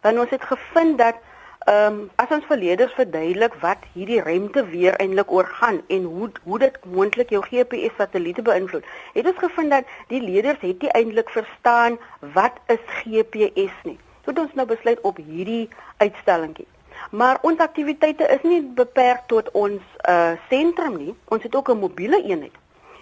want 0.00 0.18
ons 0.18 0.30
het 0.30 0.44
gevind 0.44 0.98
dat 0.98 1.16
ehm 1.60 1.92
um, 1.92 2.10
as 2.16 2.30
ons 2.30 2.44
verleerders 2.44 2.92
verduidelik 2.92 3.54
wat 3.60 3.82
hierdie 3.92 4.22
rente 4.22 4.64
weer 4.66 4.94
eintlik 4.96 5.32
oor 5.32 5.44
gaan 5.44 5.82
en 5.86 6.04
hoe 6.04 6.30
hoe 6.42 6.58
dit 6.58 6.78
moontlik 6.84 7.30
jou 7.30 7.42
GPS 7.42 7.96
satelliete 7.96 8.42
beïnvloed. 8.42 8.84
Het 9.12 9.26
ons 9.26 9.38
gevind 9.38 9.70
dat 9.70 9.84
die 10.08 10.22
leerders 10.22 10.60
het 10.60 10.82
nie 10.82 10.90
eintlik 10.90 11.28
verstaan 11.30 11.98
wat 12.18 12.56
is 12.66 12.84
GPS 12.86 13.76
nie. 13.82 13.98
So 14.24 14.30
het 14.30 14.38
ons 14.38 14.54
nou 14.54 14.66
besluit 14.66 15.00
op 15.00 15.16
hierdie 15.16 15.68
uitstallingkie 15.96 16.66
Maar 17.10 17.38
ons 17.42 17.58
aktiwiteite 17.58 18.28
is 18.28 18.42
nie 18.42 18.62
beperk 18.62 19.26
tot 19.26 19.50
ons 19.52 19.82
uh 20.08 20.32
sentrum 20.48 20.96
nie. 20.96 21.14
Ons 21.28 21.42
het 21.42 21.54
ook 21.54 21.70
'n 21.70 21.78
mobiele 21.78 22.22
eenheid. 22.22 22.56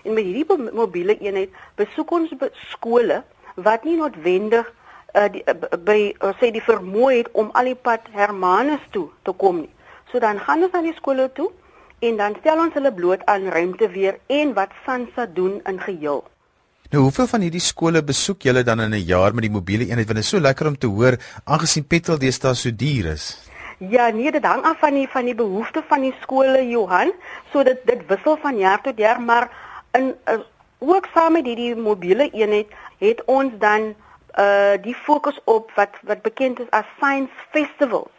En 0.05 0.13
met 0.15 0.25
hierdie 0.25 0.73
mobiele 0.73 1.19
eenheid 1.19 1.51
besoek 1.75 2.11
ons 2.11 2.37
be 2.37 2.51
skole 2.71 3.23
wat 3.55 3.85
nie 3.85 3.97
noodwendig 3.97 4.73
uh, 5.15 5.29
die, 5.33 5.43
uh 5.45 5.79
by 5.85 6.15
uh, 6.23 6.33
sê 6.41 6.51
die 6.51 6.63
vermoë 6.63 7.17
het 7.17 7.29
om 7.33 7.51
al 7.53 7.65
die 7.65 7.75
pad 7.75 8.01
Hermanus 8.13 8.85
toe 8.91 9.09
te 9.23 9.33
kom 9.33 9.61
nie. 9.61 9.75
So 10.13 10.19
dan 10.19 10.39
gaan 10.39 10.63
ons 10.63 10.73
na 10.73 10.83
die 10.83 10.97
skole 10.97 11.33
toe 11.33 11.51
en 11.99 12.17
dan 12.17 12.37
stel 12.41 12.61
ons 12.63 12.75
hulle 12.75 12.93
bloot 12.95 13.25
aan 13.27 13.49
ruimte 13.53 13.89
weer 13.91 14.19
en 14.27 14.55
wat 14.55 14.71
Sansa 14.87 15.27
doen 15.27 15.61
in 15.67 15.81
geheel. 15.81 16.25
Nou 16.89 17.03
hoeveel 17.03 17.27
van 17.27 17.43
hierdie 17.45 17.61
skole 17.61 18.01
besoek 18.01 18.47
julle 18.49 18.63
dan 18.65 18.81
in 18.81 18.95
'n 18.95 19.05
jaar 19.05 19.35
met 19.35 19.45
die 19.45 19.53
mobiele 19.53 19.85
eenheid 19.85 20.07
want 20.07 20.17
dit 20.17 20.25
is 20.25 20.29
so 20.29 20.41
lekker 20.41 20.67
om 20.67 20.79
te 20.79 20.87
hoor 20.87 21.19
aangesien 21.45 21.85
petrol 21.85 22.19
deesdae 22.19 22.55
so 22.55 22.71
duur 22.71 23.13
is. 23.13 23.48
Ja, 23.79 24.09
nee, 24.09 24.31
dit 24.31 24.45
hang 24.45 24.65
af 24.65 24.79
van 24.79 24.95
die 24.95 25.09
van 25.09 25.25
die 25.25 25.35
behoeftes 25.35 25.85
van 25.87 26.01
die 26.01 26.15
skole 26.21 26.69
Johan, 26.69 27.13
so 27.53 27.63
dit 27.63 27.79
dit 27.87 28.01
wissel 28.07 28.37
van 28.43 28.59
jaar 28.59 28.81
tot 28.83 28.99
jaar, 28.99 29.21
maar 29.23 29.51
in 29.93 30.17
uh, 30.27 30.41
ook 30.79 31.07
saam 31.15 31.33
met 31.33 31.47
hierdie 31.47 31.77
mobiele 31.77 32.31
eenheid 32.31 32.75
het 32.99 33.23
ons 33.25 33.53
dan 33.59 33.95
uh 34.39 34.75
die 34.83 34.95
fokus 34.95 35.39
op 35.45 35.71
wat 35.79 35.95
wat 36.03 36.23
bekend 36.23 36.59
is 36.59 36.71
as 36.71 36.91
science 36.97 37.33
festivals. 37.51 38.11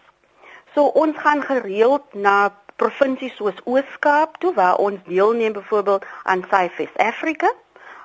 So 0.73 0.85
ons 0.85 1.17
gaan 1.17 1.43
gereeld 1.43 2.13
na 2.13 2.55
provinsies 2.75 3.35
soos 3.35 3.59
Oos-Kaap 3.63 4.37
toe 4.37 4.53
waar 4.53 4.75
ons 4.75 5.03
deelneem 5.11 5.53
byvoorbeeld 5.53 6.05
aan 6.23 6.47
SciFest 6.47 6.97
Africa. 6.97 7.51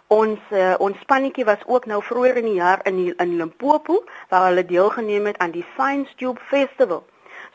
Ons 0.06 0.38
uh, 0.50 0.74
ons 0.78 0.98
spannetjie 0.98 1.44
was 1.44 1.62
ook 1.66 1.86
nou 1.86 2.02
vroeër 2.02 2.36
in 2.36 2.50
die 2.50 2.58
jaar 2.58 2.80
in 2.82 2.96
die, 2.96 3.14
in 3.16 3.36
Limpopo 3.36 4.04
waar 4.28 4.48
hulle 4.50 4.66
deelgeneem 4.66 5.26
het 5.26 5.38
aan 5.38 5.50
die 5.50 5.66
Science 5.74 6.14
Tube 6.16 6.40
Festival. 6.50 7.04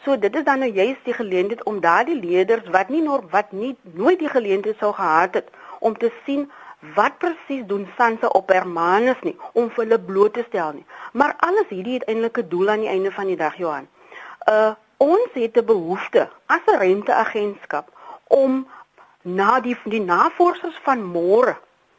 So 0.04 0.16
dit 0.20 0.36
is 0.36 0.44
dan 0.44 0.60
nou 0.60 0.72
juist 0.72 1.04
die 1.04 1.14
geleentheid 1.14 1.64
om 1.64 1.80
daardie 1.84 2.20
leerders 2.20 2.68
wat 2.72 2.90
nie 2.90 3.02
nog 3.02 3.26
wat 3.32 3.52
nie 3.52 3.76
nooit 3.82 4.20
die 4.20 4.30
geleentheid 4.32 4.78
sou 4.80 4.94
gehad 4.94 5.34
het 5.34 5.50
om 5.80 5.98
te 5.98 6.12
sien 6.26 6.46
wat 6.96 7.18
presies 7.18 7.66
doen 7.68 7.88
Sansa 7.98 8.28
op 8.28 8.50
Hermanus 8.50 9.20
nie 9.28 9.36
om 9.52 9.68
vir 9.70 9.84
hulle 9.84 10.00
bloot 10.00 10.34
te 10.34 10.46
stel 10.48 10.72
nie. 10.78 10.86
Maar 11.12 11.36
alles 11.44 11.68
hierdie 11.68 11.98
het 11.98 12.08
eintlik 12.08 12.40
'n 12.40 12.50
doel 12.50 12.70
aan 12.70 12.86
die 12.86 12.94
einde 12.96 13.12
van 13.12 13.28
die 13.28 13.36
dag 13.36 13.58
Johan. 13.58 13.88
Uh 14.50 14.72
ons 14.98 15.34
het 15.34 15.58
'n 15.58 15.66
behoefte 15.66 16.30
as 16.46 16.64
'n 16.68 16.80
renteagentskap 16.80 17.92
om 18.28 18.68
na 19.22 19.60
die 19.60 19.78
die 19.84 20.02
navorsers 20.02 20.80
van 20.84 21.04
môre 21.04 21.58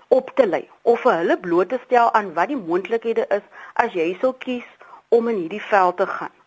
op 0.09 0.31
te 0.35 0.47
lei 0.47 0.69
of 0.83 1.01
vir 1.01 1.13
hulle 1.13 1.39
bloot 1.39 1.69
te 1.69 1.79
stel 1.85 2.13
aan 2.13 2.35
wat 2.35 2.49
die 2.49 2.57
moontlikhede 2.57 3.25
is 3.29 3.47
as 3.75 3.93
jy 3.93 4.17
sou 4.21 4.33
kies 4.39 4.69
om 5.09 5.29
in 5.29 5.37
hierdie 5.37 5.63
veld 5.63 5.97
te 5.97 6.07
gaan. 6.07 6.40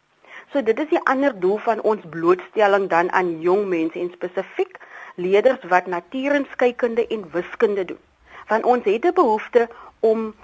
So 0.54 0.62
dit 0.62 0.80
is 0.80 0.90
die 0.90 1.02
ander 1.10 1.34
doel 1.40 1.58
van 1.58 1.82
ons 1.82 2.02
blootstelling 2.10 2.90
dan 2.90 3.12
aan 3.12 3.40
jong 3.42 3.68
mense 3.68 4.00
en 4.00 4.12
spesifiek 4.14 4.78
leerders 5.16 5.66
wat 5.70 5.86
natuurenskykende 5.88 7.08
en 7.08 7.30
wiskunde 7.32 7.86
doen 7.86 8.02
want 8.48 8.66
ons 8.66 8.86
het 8.86 9.06
'n 9.06 9.14
behoefte 9.14 9.68
om 10.00 10.36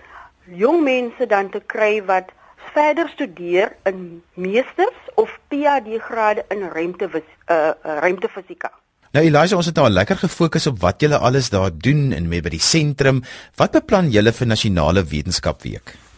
jong 0.44 0.84
mense 0.84 1.26
dan 1.26 1.50
te 1.50 1.62
kry 1.66 2.04
wat 2.06 2.28
verder 2.74 3.10
studeer 3.10 3.76
in 3.84 4.24
meesters 4.34 5.00
of 5.16 5.40
PhD 5.48 6.02
grade 6.02 6.46
in 6.48 6.70
ruimte 6.70 7.10
uh, 7.14 7.70
ruimtefisika. 7.82 8.72
Nou 9.12 9.26
Elisa, 9.26 9.56
ons 9.56 9.66
het 9.66 9.76
nou 9.76 9.90
lekker 9.90 10.18
gefokus 10.18 10.68
op 10.68 10.80
wat 10.80 11.02
julle 11.02 11.18
alles 11.18 11.50
daar 11.50 11.72
doen 11.74 12.12
en 12.12 12.28
met 12.28 12.44
by 12.44 12.50
die 12.50 12.60
sentrum. 12.60 13.24
Wat 13.56 13.72
beplan 13.72 14.10
julle 14.10 14.32
vir 14.32 14.48
nasionale 14.48 15.04
wetenskapweek? 15.04 16.09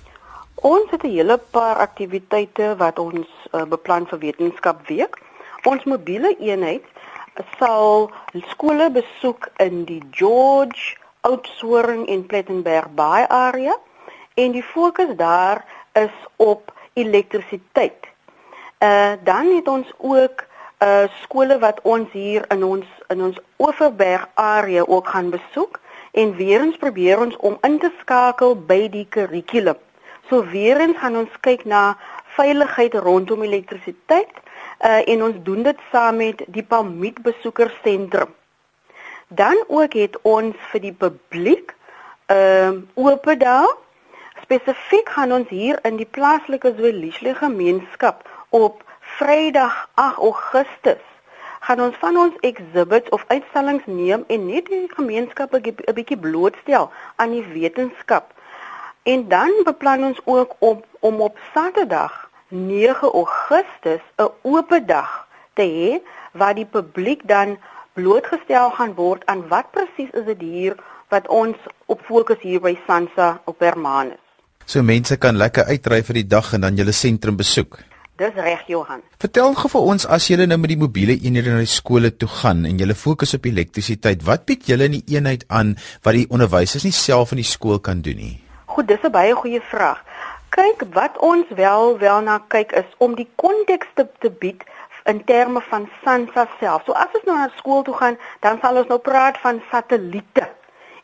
Ons 0.62 0.92
het 0.92 1.04
'n 1.04 1.10
hele 1.10 1.38
paar 1.38 1.76
aktiwiteite 1.76 2.76
wat 2.78 3.00
ons 3.00 3.28
uh, 3.52 3.64
beplan 3.64 4.06
vir 4.08 4.20
wetenskapweek. 4.20 5.18
Ons 5.64 5.84
mobiele 5.84 6.36
eenheid 6.38 6.86
sal 7.58 8.12
skole 8.54 8.92
besoek 8.92 9.48
in 9.58 9.84
die 9.90 10.04
George 10.12 10.98
Oudtshoorn 11.22 12.06
en 12.06 12.26
Plettenberg 12.26 12.94
Bay 12.94 13.26
area 13.28 13.76
en 14.34 14.52
die 14.52 14.64
fokus 14.64 15.16
daar 15.16 15.66
is 15.94 16.14
op 16.36 16.74
elektrisiteit. 16.94 18.06
Uh 18.80 19.14
dan 19.24 19.56
het 19.56 19.68
ons 19.68 19.94
ook 19.98 20.46
uh 20.80 21.10
skole 21.22 21.60
wat 21.60 21.80
ons 21.82 22.12
hier 22.12 22.46
in 22.48 22.64
ons 22.64 22.86
in 23.08 23.22
ons 23.22 23.40
Oeverberg 23.58 24.30
area 24.34 24.84
ook 24.88 25.08
gaan 25.08 25.30
besoek 25.30 25.80
en 26.12 26.36
weer 26.36 26.62
eens 26.62 26.78
probeer 26.78 27.20
ons 27.20 27.38
om 27.38 27.58
in 27.62 27.80
te 27.80 27.92
skakel 28.00 28.56
by 28.66 28.90
die 28.90 29.08
kurrikulum. 29.10 29.82
So 30.32 30.46
weer 30.48 30.80
eens 30.80 30.96
gaan 30.98 31.18
ons 31.20 31.34
kyk 31.44 31.66
na 31.68 31.98
veiligheid 32.38 32.94
rondom 33.04 33.42
elektrisiteit 33.44 34.38
uh 34.80 35.02
en 35.12 35.24
ons 35.26 35.42
doen 35.44 35.66
dit 35.68 35.82
saam 35.92 36.22
met 36.24 36.46
die 36.48 36.64
Palmiet 36.64 37.20
besoekersentrum. 37.26 38.32
Dan 39.28 39.64
ook 39.68 39.94
het 40.00 40.16
ons 40.22 40.56
vir 40.72 40.82
die 40.88 40.94
publiek 41.04 41.76
ehm 42.32 42.80
uh, 42.96 43.04
oop 43.04 43.28
dae. 43.44 43.68
Spesifiek 44.46 45.12
gaan 45.20 45.36
ons 45.36 45.52
hier 45.52 45.84
in 45.84 46.00
die 46.00 46.08
plaaslike 46.08 46.76
Zwelishle 46.80 47.36
gemeenskap 47.36 48.24
op 48.50 48.84
Vrydag 49.20 49.90
8 49.94 50.18
Augustus 50.18 51.08
gaan 51.60 51.82
ons 51.82 51.96
van 52.00 52.18
ons 52.18 52.36
exhibits 52.40 53.10
of 53.10 53.24
uitstallings 53.28 53.84
neem 53.86 54.24
en 54.28 54.46
net 54.46 54.72
die 54.72 54.88
gemeenskap 54.96 55.54
'n 55.54 55.94
bietjie 55.94 56.18
blootstel 56.18 56.92
aan 57.16 57.32
die 57.32 57.48
wetenskap. 57.54 58.32
En 59.04 59.28
dan 59.28 59.52
beplan 59.64 60.04
ons 60.04 60.20
ook 60.24 60.56
om 60.60 60.84
om 61.00 61.22
op 61.22 61.38
Saterdag 61.54 62.30
9 62.48 63.12
Augustus 63.12 64.02
'n 64.18 64.30
oop 64.42 64.82
dag 64.86 65.28
te 65.54 65.66
hê 65.78 65.92
waar 66.34 66.56
die 66.56 66.66
publiek 66.66 67.22
dan 67.28 67.58
blootgestel 67.94 68.70
gaan 68.70 68.94
word 68.94 69.26
aan 69.26 69.48
wat 69.48 69.72
presies 69.72 70.12
is 70.12 70.26
dit 70.26 70.42
hier 70.42 70.76
wat 71.10 71.28
ons 71.28 71.58
op 71.86 72.02
fokus 72.06 72.38
hier 72.42 72.62
by 72.62 72.78
Sansa 72.88 73.42
op 73.46 73.60
Hermanus. 73.60 74.22
So 74.66 74.84
mense 74.84 75.18
kan 75.18 75.36
lekker 75.36 75.64
uitry 75.64 76.04
vir 76.04 76.14
die 76.14 76.28
dag 76.28 76.54
en 76.54 76.62
dan 76.62 76.76
julle 76.76 76.92
sentrum 76.92 77.36
besoek. 77.36 77.80
Dis 78.16 78.34
reg 78.36 78.68
Johan. 78.68 79.02
Vertel 79.18 79.54
gou 79.54 79.70
vir 79.70 79.82
ons 79.82 80.06
as 80.06 80.28
julle 80.28 80.46
nou 80.46 80.58
met 80.58 80.70
die 80.70 80.78
mobiele 80.78 81.18
eenhede 81.18 81.50
na 81.50 81.58
die 81.58 81.66
skole 81.66 82.18
toe 82.18 82.30
gaan 82.30 82.66
en 82.66 82.78
julle 82.78 82.96
fokus 82.96 83.34
op 83.34 83.46
elektrisiteit, 83.46 84.24
wat 84.24 84.46
bied 84.46 84.66
julle 84.66 84.84
in 84.84 84.92
die 84.92 85.04
eenheid 85.08 85.46
aan 85.48 85.76
wat 86.02 86.14
die 86.14 86.30
onderwysers 86.30 86.84
nie 86.84 86.94
self 86.94 87.32
in 87.32 87.38
die 87.38 87.52
skool 87.56 87.80
kan 87.80 88.02
doen 88.02 88.16
nie? 88.16 88.51
Goed, 88.72 88.88
dis 88.88 89.04
'n 89.04 89.12
baie 89.12 89.34
goeie 89.36 89.62
vraag. 89.62 90.00
Kyk, 90.50 90.84
wat 90.94 91.18
ons 91.18 91.48
wel 91.56 91.98
wel 91.98 92.20
na 92.22 92.36
kyk 92.48 92.72
is 92.72 92.90
om 92.98 93.16
die 93.16 93.28
konteks 93.36 93.88
te, 93.94 94.08
te 94.20 94.30
bied 94.32 94.64
in 95.04 95.24
terme 95.24 95.62
van 95.62 95.90
SANSA 96.04 96.48
self. 96.60 96.84
So 96.86 96.92
as 96.92 97.12
ons 97.18 97.26
nou 97.28 97.38
na 97.38 97.50
skool 97.56 97.84
toe 97.84 97.94
gaan, 97.94 98.18
dan 98.40 98.60
sal 98.62 98.78
ons 98.80 98.88
nou 98.88 99.00
praat 99.00 99.38
van 99.38 99.60
satelliete 99.72 100.48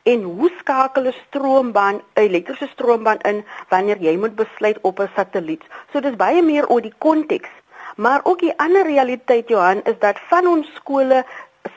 en 0.03 0.23
hoe 0.23 0.51
skakel 0.59 1.07
'n 1.07 1.15
stroombaan, 1.27 1.95
'n 1.95 2.21
elektriese 2.27 2.67
stroombaan 2.67 3.19
in 3.31 3.43
wanneer 3.69 3.99
jy 3.99 4.15
moet 4.17 4.35
besluit 4.35 4.77
op 4.81 4.99
'n 4.99 5.11
satelliet. 5.15 5.63
So 5.91 5.99
dis 5.99 6.15
baie 6.15 6.41
meer 6.41 6.67
oor 6.67 6.81
die 6.81 6.97
konteks. 6.97 7.49
Maar 7.95 8.19
ook 8.23 8.39
die 8.39 8.57
ander 8.57 8.85
realiteit 8.85 9.49
Johan 9.49 9.81
is 9.83 9.99
dat 9.99 10.19
van 10.29 10.47
ons 10.47 10.67
skole 10.75 11.25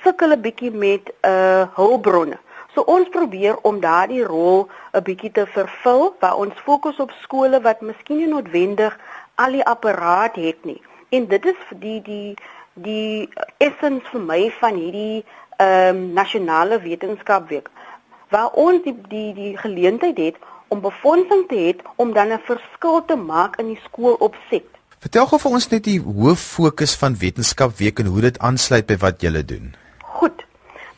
sukkel 0.03 0.31
'n 0.33 0.41
bietjie 0.41 0.71
met 0.71 1.13
uh 1.25 1.63
hulpbronne. 1.75 2.39
So 2.75 2.85
ons 2.87 3.09
probeer 3.11 3.57
om 3.63 3.81
daardie 3.81 4.25
rol 4.25 4.69
'n 4.95 5.03
bietjie 5.03 5.33
te 5.33 5.47
vervul 5.47 6.15
waar 6.21 6.37
ons 6.37 6.55
fokus 6.65 6.99
op 6.99 7.11
skole 7.23 7.61
wat 7.61 7.81
miskien 7.81 8.17
nie 8.17 8.31
noodwendig 8.31 8.99
al 9.35 9.53
die 9.53 9.65
apparaat 9.65 10.37
het 10.37 10.65
nie. 10.65 10.83
En 11.11 11.27
dit 11.27 11.45
is 11.45 11.61
die 11.81 12.01
die 12.03 12.35
die 12.75 13.29
essens 13.59 14.07
vir 14.13 14.21
my 14.21 14.51
van 14.61 14.75
hierdie 14.75 15.25
ehm 15.59 15.97
um, 15.97 16.13
nasionale 16.13 16.81
wetenskapweek 16.81 17.71
waar 18.31 18.51
ons 18.53 18.83
die 18.85 18.97
die 19.09 19.35
die 19.35 19.57
geleentheid 19.59 20.19
het 20.19 20.37
om 20.69 20.81
befondsing 20.81 21.49
te 21.49 21.57
hê 21.65 21.71
om 21.97 22.13
dan 22.13 22.33
'n 22.33 22.47
verskil 22.51 23.05
te 23.05 23.17
maak 23.17 23.57
in 23.57 23.67
die 23.67 23.81
skoolopset. 23.85 24.67
Vertel 24.99 25.27
gou 25.27 25.39
vir 25.39 25.51
ons 25.51 25.69
net 25.69 25.85
die 25.85 26.01
hoof 26.01 26.41
fokus 26.41 26.97
van 26.97 27.17
wetenskapweek 27.17 27.99
en 27.99 28.07
hoe 28.07 28.21
dit 28.21 28.39
aansluit 28.39 28.87
by 28.87 28.97
wat 28.97 29.21
julle 29.21 29.45
doen. 29.45 29.75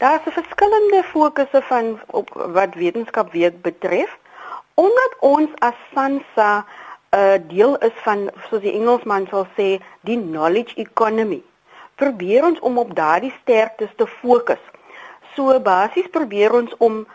Daar 0.03 0.21
is 0.27 0.33
verskillende 0.35 1.03
fokusse 1.05 1.63
van 1.63 2.01
op 2.07 2.31
wat 2.35 2.75
wetenskapweek 2.75 3.61
betref. 3.63 4.19
Omdat 4.75 5.13
ons 5.19 5.51
as 5.59 5.75
SANSA 5.95 6.53
'n 6.59 7.19
uh, 7.19 7.35
deel 7.49 7.77
is 7.79 7.95
van 8.07 8.31
soos 8.49 8.61
die 8.65 8.73
Engelsman 8.73 9.27
sal 9.31 9.47
sê 9.59 9.69
die 10.01 10.19
knowledge 10.19 10.75
economy. 10.75 11.43
Probeer 11.95 12.45
ons 12.45 12.59
om 12.61 12.79
op 12.79 12.95
daardie 12.95 13.35
sterktes 13.43 13.95
te 13.97 14.07
fokus. 14.07 14.65
So 15.35 15.61
basies 15.61 16.11
probeer 16.11 16.53
ons 16.53 16.75
om 16.79 17.07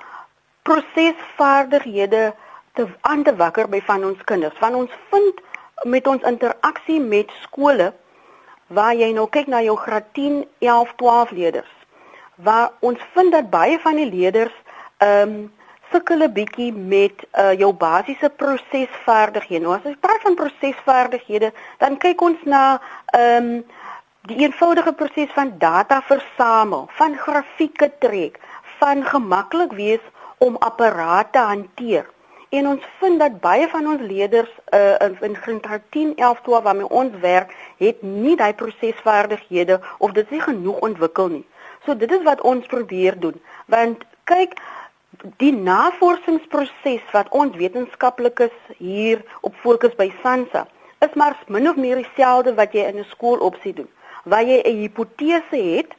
prosesvaardighede 0.61 2.33
te 2.73 2.87
aan 3.01 3.23
te 3.23 3.35
wakker 3.35 3.67
by 3.67 3.81
van 3.81 4.03
ons 4.03 4.23
kinders. 4.23 4.57
Van 4.63 4.75
ons 4.75 4.91
vind 5.09 5.41
met 5.83 6.07
ons 6.07 6.23
interaksie 6.23 7.01
met 7.01 7.35
skole 7.41 7.93
waar 8.67 8.95
jy 8.95 9.11
nou 9.11 9.27
kyk 9.27 9.47
na 9.47 9.61
jou 9.61 9.75
graad 9.75 10.13
10, 10.13 10.45
11, 10.59 10.95
12 10.95 11.31
leerders. 11.31 11.76
Waar 12.37 12.71
ons 12.79 12.99
vind 13.13 13.31
dat 13.31 13.49
baie 13.49 13.79
van 13.79 13.95
die 13.95 14.09
leerders 14.09 14.53
ehm 14.97 15.29
um, 15.29 15.55
sukkel 15.91 16.23
'n 16.23 16.33
bietjie 16.33 16.73
met 16.73 17.23
uh, 17.33 17.53
jou 17.53 17.73
basiese 17.73 18.29
prosesvaardighede. 18.29 19.63
Nou 19.63 19.75
as 19.75 19.85
ons 19.87 19.99
praat 19.99 20.21
van 20.21 20.35
prosesvaardighede, 20.35 21.51
dan 21.77 21.97
kyk 21.97 22.21
ons 22.21 22.43
na 22.43 22.81
ehm 23.05 23.43
um, 23.43 23.65
die 24.27 24.37
eenvoudige 24.43 24.93
proses 24.93 25.31
van 25.33 25.53
data 25.57 26.01
versamel, 26.01 26.89
van 26.99 27.15
grafieke 27.15 27.91
trek, 27.99 28.39
van 28.79 29.05
gemaklik 29.05 29.71
wees 29.71 30.03
om 30.37 30.57
apparate 30.59 31.39
hanteer. 31.39 32.05
En 32.49 32.67
ons 32.67 32.83
vind 32.99 33.19
dat 33.19 33.39
baie 33.39 33.67
van 33.67 33.87
ons 33.87 34.01
leerders 34.01 34.51
uh, 34.75 34.95
in 35.21 35.35
graad 35.35 35.81
10, 35.89 36.15
11, 36.15 36.41
12 36.41 36.63
waarmee 36.63 36.89
ons 36.89 37.15
werk, 37.21 37.55
het 37.77 38.01
nie 38.01 38.35
daai 38.35 38.53
prosesvaardighede 38.53 39.79
of 39.97 40.11
dit 40.11 40.31
is 40.31 40.43
genoeg 40.43 40.79
ontwikkel 40.79 41.27
nie. 41.27 41.45
So 41.87 41.95
dit 41.95 42.11
is 42.11 42.23
wat 42.27 42.41
ons 42.43 42.65
probeer 42.67 43.15
doen. 43.19 43.37
Want 43.71 44.01
kyk, 44.27 44.57
die 45.39 45.53
navorsingsproses 45.55 47.05
wat 47.13 47.29
ons 47.31 47.55
wetenskaplikes 47.55 48.51
hier 48.77 49.23
op 49.47 49.55
fokus 49.63 49.95
by 49.95 50.09
SANSA 50.21 50.65
is 51.05 51.13
maar 51.15 51.37
min 51.47 51.69
of 51.69 51.79
meer 51.79 52.01
dieselfde 52.01 52.53
wat 52.57 52.75
jy 52.75 52.83
in 52.91 52.99
'n 52.99 53.07
skool 53.13 53.39
opsie 53.39 53.73
doen 53.73 53.87
waar 54.25 54.43
jy 54.43 54.59
'n 54.61 54.81
hipotese 54.81 55.59
het 55.77 55.95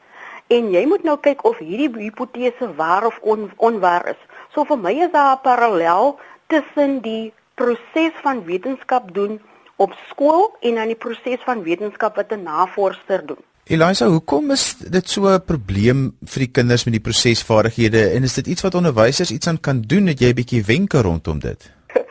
en 0.46 0.70
jy 0.70 0.84
moet 0.86 1.04
nou 1.04 1.16
kyk 1.16 1.44
of 1.44 1.58
hierdie 1.58 2.02
hipotese 2.04 2.74
waar 2.76 3.06
of 3.06 3.18
on, 3.22 3.50
onwaar 3.56 4.06
is. 4.08 4.20
So 4.52 4.64
vir 4.64 4.78
my 4.78 4.92
is 4.92 5.12
daar 5.12 5.36
'n 5.36 5.42
parallel 5.42 6.18
tussen 6.46 7.00
die 7.00 7.32
proses 7.54 8.14
van 8.22 8.44
wetenskap 8.44 9.14
doen 9.14 9.40
op 9.76 9.92
skool 10.08 10.56
en 10.60 10.74
dan 10.74 10.86
die 10.86 11.02
proses 11.04 11.40
van 11.44 11.62
wetenskap 11.62 12.16
wat 12.16 12.32
'n 12.32 12.42
navorser 12.42 13.26
doen. 13.26 13.47
Elisa, 13.68 14.06
hoekom 14.08 14.54
is 14.54 14.62
dit 14.80 15.10
so 15.12 15.28
'n 15.28 15.44
probleem 15.44 15.98
vir 16.24 16.40
die 16.40 16.52
kinders 16.58 16.84
met 16.86 16.94
die 16.94 17.04
prosesvaardighede 17.04 18.00
en 18.16 18.22
is 18.24 18.34
dit 18.34 18.46
iets 18.46 18.62
wat 18.64 18.74
onderwysers 18.74 19.30
iets 19.30 19.46
aan 19.46 19.60
kan 19.60 19.82
doen? 19.82 20.06
Het 20.06 20.20
jy 20.20 20.30
'n 20.30 20.38
bietjie 20.40 20.64
wenke 20.64 21.02
rondom 21.02 21.38
dit? 21.38 21.70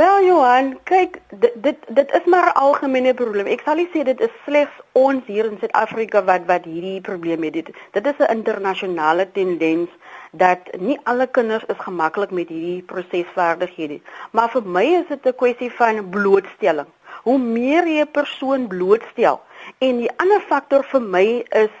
Wel 0.00 0.24
Johan, 0.26 0.78
kyk, 0.84 1.18
dit 1.40 1.52
dit 1.62 1.78
dit 1.88 2.10
is 2.12 2.24
maar 2.30 2.46
'n 2.46 2.58
algemene 2.62 3.14
probleem. 3.14 3.46
Ek 3.46 3.62
sal 3.64 3.74
nie 3.74 3.88
sê 3.90 4.04
dit 4.04 4.20
is 4.20 4.30
slegs 4.44 4.76
ons 4.92 5.26
hier 5.26 5.44
in 5.50 5.58
Suid-Afrika 5.58 6.22
wat 6.24 6.46
wat 6.46 6.64
hierdie 6.64 7.00
probleem 7.00 7.42
het. 7.42 7.52
Dit, 7.52 7.74
dit 7.92 8.06
is 8.06 8.18
'n 8.18 8.30
internasionale 8.30 9.26
tendens 9.32 9.90
dat 10.32 10.60
nie 10.78 10.98
alle 11.02 11.26
kinders 11.26 11.64
is 11.66 11.82
gemaklik 11.82 12.30
met 12.30 12.48
hierdie 12.48 12.82
prosesvaardighede. 12.82 14.00
Maar 14.30 14.50
vir 14.50 14.62
my 14.62 14.86
is 15.02 15.08
dit 15.08 15.26
'n 15.26 15.34
kwessie 15.34 15.72
van 15.72 16.10
blootstelling. 16.10 16.86
Hoe 17.22 17.38
meer 17.38 17.86
jy 17.88 18.00
'n 18.00 18.10
persoon 18.10 18.66
blootstel 18.66 19.40
en 19.78 19.98
die 20.02 20.10
ander 20.22 20.40
faktor 20.40 20.84
vir 20.92 21.02
my 21.02 21.26
is 21.50 21.74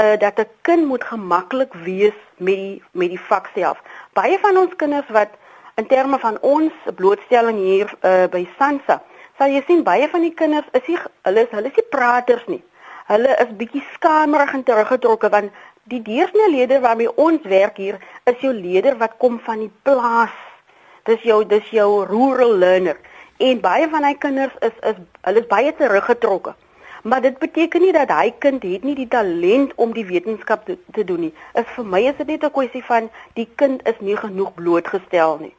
uh 0.00 0.16
dat 0.18 0.38
'n 0.38 0.48
kind 0.62 0.86
moet 0.86 1.04
gemaklik 1.04 1.72
wees 1.84 2.18
met 2.36 2.56
die 2.56 2.82
met 2.92 3.08
die 3.08 3.20
vak 3.20 3.50
self. 3.54 3.78
Baie 4.12 4.38
van 4.38 4.56
ons 4.56 4.76
kinders 4.76 5.08
wat 5.08 5.28
in 5.74 5.86
terme 5.86 6.18
van 6.18 6.38
ons 6.40 6.72
blootstelling 6.94 7.58
hier 7.58 7.88
uh, 8.02 8.26
by 8.30 8.48
Sansa, 8.58 9.02
sal 9.38 9.48
jy 9.48 9.62
sien 9.66 9.82
baie 9.82 10.08
van 10.08 10.20
die 10.20 10.34
kinders 10.34 10.66
is 10.72 10.86
nie 10.86 10.98
hulle 11.22 11.40
is 11.46 11.50
hulle 11.50 11.70
is 11.72 11.76
nie 11.76 11.88
praters 11.90 12.46
nie. 12.46 12.62
Hulle 13.10 13.36
is 13.42 13.56
bietjie 13.58 13.82
skamerig 13.94 14.52
en 14.54 14.62
teruggetrokke 14.62 15.28
want 15.28 15.52
die 15.90 16.02
deursnee 16.02 16.50
leier 16.50 16.80
waarmee 16.80 17.14
ons 17.16 17.42
werk 17.42 17.76
hier 17.76 17.98
is 18.24 18.40
jou 18.44 18.52
leier 18.54 18.96
wat 18.96 19.16
kom 19.18 19.40
van 19.46 19.58
die 19.64 19.72
plaas. 19.82 20.36
Dis 21.04 21.22
jou 21.22 21.44
dis 21.44 21.70
jou 21.70 22.04
rural 22.04 22.58
learner 22.58 23.00
en 23.40 23.60
baie 23.60 23.88
van 23.88 24.04
hy 24.04 24.14
kinders 24.20 24.56
is 24.60 24.76
is 24.92 24.98
hulle 25.26 25.40
is 25.40 25.48
baie 25.48 25.72
teruggetrokke. 25.76 26.54
Maar 27.02 27.20
dit 27.20 27.38
beteken 27.38 27.80
nie 27.80 27.92
dat 27.92 28.10
hy 28.12 28.32
kind 28.38 28.62
het 28.62 28.82
nie 28.84 28.94
die 28.94 29.08
talent 29.08 29.72
om 29.74 29.92
die 29.92 30.04
wetenskap 30.06 30.66
te, 30.66 30.78
te 30.92 31.04
doen 31.04 31.20
nie. 31.20 31.32
Is 31.54 31.68
vir 31.76 31.86
my 31.86 32.02
is 32.08 32.16
dit 32.16 32.26
net 32.26 32.44
'n 32.44 32.50
kwessie 32.50 32.84
van 32.84 33.10
die 33.34 33.48
kind 33.54 33.80
is 33.88 34.00
nie 34.00 34.16
genoeg 34.16 34.54
blootgestel 34.54 35.38
nie. 35.40 35.54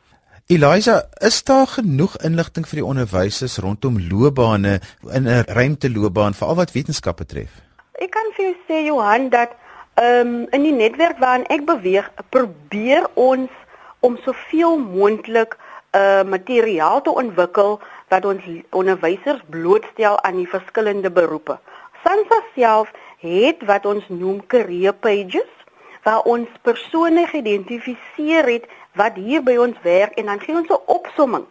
Eliza, 0.48 1.04
is 1.20 1.44
daar 1.44 1.68
genoeg 1.68 2.18
inligting 2.18 2.68
vir 2.68 2.76
die 2.76 2.86
onderwysers 2.86 3.58
rondom 3.58 4.00
loopbane 4.10 4.80
in 5.14 5.28
'n 5.28 5.44
ruimteloopbaan 5.48 6.34
veral 6.34 6.56
wat 6.56 6.72
wetenskap 6.72 7.18
betref? 7.18 7.52
Ek 7.92 8.12
kan 8.12 8.32
vir 8.36 8.46
jou 8.46 8.56
sê 8.68 8.86
Johan 8.86 9.30
dat 9.30 9.50
ehm 9.94 10.28
um, 10.28 10.48
in 10.50 10.64
die 10.64 10.74
netwerk 10.74 11.18
waarin 11.20 11.46
ek 11.48 11.66
beweeg, 11.66 12.12
probeer 12.30 13.10
ons 13.14 13.50
om 14.00 14.18
soveel 14.18 14.78
moontlik 14.78 15.58
uh 15.92 16.24
materiaal 16.24 17.02
te 17.02 17.14
ontwikkel 17.14 17.80
wat 18.12 18.26
ons 18.26 18.44
onderwysers 18.76 19.42
blootstel 19.50 20.20
aan 20.28 20.42
die 20.42 20.50
verskillende 20.50 21.12
beroepe. 21.12 21.58
Sansa 22.04 22.42
self 22.56 22.92
het 23.24 23.64
wat 23.70 23.86
ons 23.86 24.08
noem 24.10 24.42
career 24.52 24.94
pages 24.94 25.50
waar 26.04 26.26
ons 26.30 26.50
persone 26.66 27.28
geïdentifiseer 27.30 28.48
het 28.50 28.70
wat 29.00 29.16
hier 29.16 29.44
by 29.46 29.56
ons 29.62 29.78
werk 29.86 30.18
en 30.20 30.32
dan 30.32 30.42
gee 30.42 30.56
ons 30.56 30.70
'n 30.70 30.86
opsomming 30.86 31.46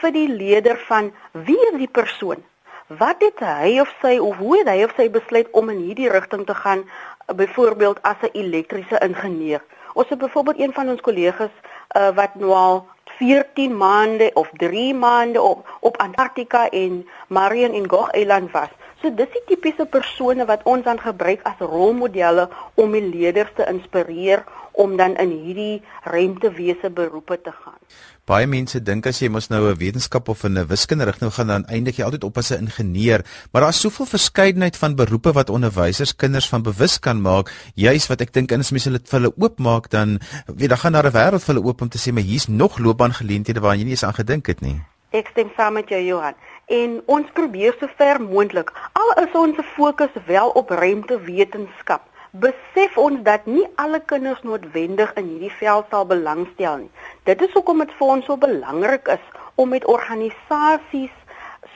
vir 0.00 0.12
die 0.12 0.28
leier 0.28 0.78
van 0.88 1.12
wie 1.32 1.60
is 1.72 1.76
die 1.78 1.92
persoon? 2.00 2.42
Wat 2.86 3.20
het 3.22 3.38
hy 3.38 3.78
of 3.80 3.90
sy 4.02 4.18
of 4.18 4.36
hoe 4.36 4.58
het 4.58 4.68
hy 4.68 4.84
of 4.84 4.94
sy 4.96 5.10
besluit 5.10 5.50
om 5.52 5.68
in 5.70 5.78
hierdie 5.78 6.10
rigting 6.10 6.46
te 6.46 6.54
gaan 6.54 6.82
byvoorbeeld 7.26 8.02
as 8.02 8.16
'n 8.22 8.32
elektriese 8.32 8.98
ingenieur? 8.98 9.62
Ons 9.94 10.08
het 10.08 10.18
byvoorbeeld 10.18 10.58
een 10.58 10.72
van 10.72 10.88
ons 10.88 11.00
kollegas 11.00 11.54
uh, 11.96 12.10
wat 12.14 12.34
nou 12.34 12.52
al 12.52 12.86
14 13.20 13.76
maande 13.76 14.30
of 14.34 14.48
3 14.56 14.94
maande 14.94 15.40
op 15.42 15.68
op 15.80 15.96
Antarktika 16.00 16.68
en 16.70 17.08
Marion 17.28 17.72
en 17.72 17.90
Gog 17.90 18.10
Eiland 18.10 18.50
was. 18.50 18.72
So 19.02 19.12
dis 19.14 19.28
die 19.32 19.42
tipiese 19.48 19.84
persone 19.86 20.46
wat 20.48 20.64
ons 20.64 20.84
dan 20.84 21.00
gebruik 21.00 21.44
as 21.48 21.60
rolmodelle 21.60 22.48
om 22.80 22.96
die 22.96 23.04
leerders 23.04 23.52
te 23.56 23.66
inspireer 23.68 24.44
om 24.72 24.96
dan 24.96 25.16
in 25.20 25.32
hierdie 25.32 25.82
ruimtewese 26.08 26.90
beroepe 26.90 27.40
te 27.40 27.52
gaan. 27.52 27.80
Baie 28.30 28.46
mense 28.46 28.78
dink 28.78 29.08
as 29.10 29.18
jy 29.18 29.26
mos 29.26 29.48
nou 29.50 29.58
'n 29.66 29.78
wetenskap 29.78 30.28
of 30.28 30.44
'n 30.44 30.62
wiskunde 30.70 31.04
rigting 31.04 31.32
gaan 31.34 31.48
dan 31.48 31.64
eindig 31.66 31.96
jy 31.96 32.04
altyd 32.04 32.24
op 32.24 32.38
as 32.38 32.52
'n 32.52 32.62
ingenieur, 32.62 33.24
maar 33.50 33.62
daar's 33.62 33.80
soveel 33.80 34.06
verskeidenheid 34.06 34.76
van 34.76 34.94
beroepe 34.94 35.32
wat 35.32 35.50
onderwysers 35.50 36.14
kinders 36.16 36.48
van 36.48 36.62
bewus 36.62 37.00
kan 37.00 37.20
maak, 37.20 37.50
juis 37.74 38.06
wat 38.06 38.20
ek 38.20 38.32
dink 38.32 38.50
mense 38.50 38.90
dit 38.90 39.08
vir 39.08 39.20
hulle 39.20 39.34
oopmaak 39.36 39.90
dan 39.90 40.20
weet 40.46 40.68
dan 40.68 40.78
gaan 40.78 40.92
daar 40.92 41.06
'n 41.06 41.12
wêreld 41.12 41.42
vir 41.42 41.54
hulle 41.54 41.66
oop 41.66 41.82
om 41.82 41.88
te 41.88 41.98
sê 41.98 42.12
maar 42.12 42.22
hier's 42.22 42.46
nog 42.46 42.78
loopbaangeleenthede 42.78 43.60
waar 43.60 43.74
jy 43.74 43.82
nie 43.82 43.90
eens 43.98 44.04
aan 44.04 44.14
gedink 44.14 44.46
het 44.46 44.60
nie. 44.60 44.80
Ek 45.10 45.26
stem 45.30 45.50
saam 45.56 45.72
met 45.72 45.88
jou 45.88 46.00
Johan. 46.00 46.34
En 46.66 47.02
ons 47.06 47.26
probeer 47.32 47.74
so 47.80 47.88
ver 47.96 48.20
moontlik 48.20 48.70
al 48.92 49.24
is 49.24 49.32
ons 49.34 49.56
fokus 49.74 50.14
wel 50.26 50.48
op 50.50 50.70
ruimtewetenskap 50.70 52.09
besef 52.30 52.96
ons 52.96 53.22
dat 53.26 53.46
nie 53.46 53.66
alle 53.74 54.00
kinders 54.00 54.42
noodwendig 54.46 55.12
in 55.18 55.26
hierdie 55.26 55.54
veld 55.58 55.86
sal 55.90 56.06
belangstel 56.06 56.76
nie. 56.84 56.90
Dit 57.26 57.42
is 57.42 57.52
hoekom 57.56 57.82
dit 57.82 57.94
vir 57.98 58.12
ons 58.16 58.26
so 58.26 58.36
belangrik 58.36 59.08
is 59.10 59.24
om 59.58 59.72
met 59.74 59.84
organisasies 59.84 61.16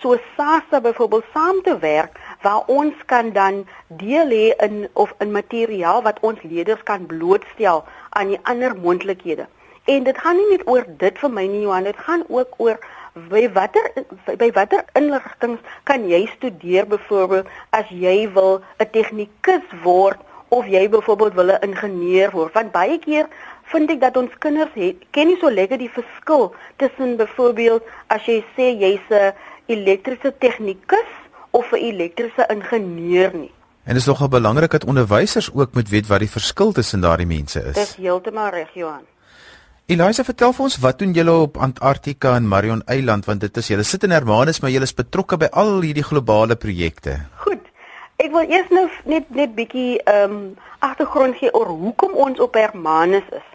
so 0.00 0.16
SASSA 0.36 0.80
byvoorbeeld 0.80 1.24
saam 1.32 1.62
te 1.62 1.78
werk 1.78 2.20
waar 2.42 2.62
ons 2.66 2.94
kan 3.06 3.32
dan 3.32 3.64
deel 3.88 4.30
hê 4.30 4.46
in 4.66 4.88
of 4.92 5.14
in 5.18 5.32
materiaal 5.32 6.02
wat 6.02 6.20
ons 6.20 6.42
leerders 6.42 6.82
kan 6.82 7.06
blootstel 7.06 7.84
aan 8.10 8.34
die 8.34 8.40
ander 8.42 8.76
moontlikhede. 8.76 9.46
En 9.84 10.04
dit 10.04 10.18
gaan 10.18 10.36
nie 10.36 10.50
net 10.50 10.66
oor 10.68 10.84
dit 10.98 11.18
vir 11.18 11.30
my 11.30 11.46
nie 11.46 11.64
Johan, 11.64 11.84
dit 11.84 11.96
gaan 11.96 12.22
ook 12.28 12.54
oor 12.56 12.78
by 13.30 13.48
watter 13.54 13.90
by 14.40 14.50
watter 14.54 14.84
inligting 14.98 15.58
kan 15.84 16.06
jy 16.08 16.24
studeer 16.36 16.86
byvoorbeeld 16.86 17.50
as 17.70 17.90
jy 17.90 18.30
wil 18.32 18.62
'n 18.78 18.90
tegnikus 18.90 19.66
word 19.82 20.22
of 20.54 20.68
jy 20.70 20.84
byvoorbeeld 20.88 21.34
wil 21.34 21.50
'n 21.54 21.64
ingenieur 21.70 22.30
word 22.30 22.54
want 22.54 22.72
baie 22.72 22.98
keer 22.98 23.26
vind 23.72 23.90
ek 23.90 24.00
dat 24.00 24.16
ons 24.16 24.30
kinders 24.38 24.74
het, 24.74 24.96
ken 25.10 25.26
nie 25.30 25.38
so 25.40 25.50
lekker 25.50 25.78
die 25.80 25.90
verskil 25.90 26.54
tussen 26.76 27.16
byvoorbeeld 27.16 27.82
as 28.14 28.26
jy 28.28 28.44
sê 28.56 28.70
jy's 28.84 29.06
'n 29.10 29.32
elektriese 29.66 30.32
tegnikus 30.38 31.10
of 31.50 31.72
'n 31.72 31.80
elektriese 31.90 32.46
ingenieur 32.48 33.32
nie. 33.34 33.52
En 33.84 33.92
dit 33.92 34.02
is 34.02 34.06
nogal 34.06 34.28
belangrik 34.28 34.70
dat 34.70 34.84
onderwysers 34.84 35.50
ook 35.52 35.74
moet 35.74 35.88
weet 35.88 36.06
wat 36.06 36.18
die 36.18 36.30
verskil 36.30 36.72
tussen 36.72 37.00
daardie 37.00 37.26
mense 37.26 37.60
is. 37.60 37.74
Dis 37.74 37.96
heeltemal 37.96 38.48
reg, 38.48 38.70
Johan. 38.74 39.04
Elisa, 39.86 40.24
vertel 40.24 40.52
vir 40.52 40.64
ons 40.64 40.78
wat 40.80 40.98
doen 40.98 41.12
julle 41.12 41.32
op 41.44 41.58
Antarktika 41.60 42.36
en 42.36 42.48
Marion 42.48 42.82
Eiland 42.88 43.26
want 43.28 43.40
dit 43.40 43.56
is 43.56 43.66
julle 43.68 43.82
sit 43.82 44.02
in 44.02 44.10
Hermanus 44.10 44.60
maar 44.60 44.70
julle 44.70 44.88
is 44.88 44.94
betrokke 44.94 45.36
by 45.36 45.50
al 45.52 45.80
hierdie 45.80 46.02
globale 46.02 46.56
projekte. 46.56 47.18
Goed. 47.36 47.60
Ek 48.22 48.30
wil 48.30 48.46
eers 48.46 48.68
nou 48.70 48.84
net 49.10 49.30
net 49.34 49.54
bietjie 49.56 49.98
ehm 50.06 50.34
um, 50.34 50.42
agtergrond 50.86 51.34
gee 51.40 51.50
oor 51.58 51.66
hoekom 51.66 52.12
ons 52.24 52.38
op 52.44 52.54
Hermanus 52.54 53.26
is. 53.34 53.48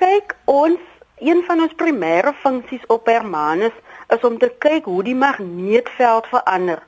Kyk, 0.00 0.32
ons 0.48 0.80
een 1.20 1.42
van 1.48 1.60
ons 1.66 1.74
primêre 1.82 2.32
funksies 2.44 2.86
op 2.96 3.10
Hermanus 3.12 3.76
is 4.16 4.24
om 4.24 4.38
te 4.40 4.48
kyk 4.64 4.88
hoe 4.88 5.02
die 5.04 5.16
magneetveld 5.24 6.30
verander. 6.32 6.80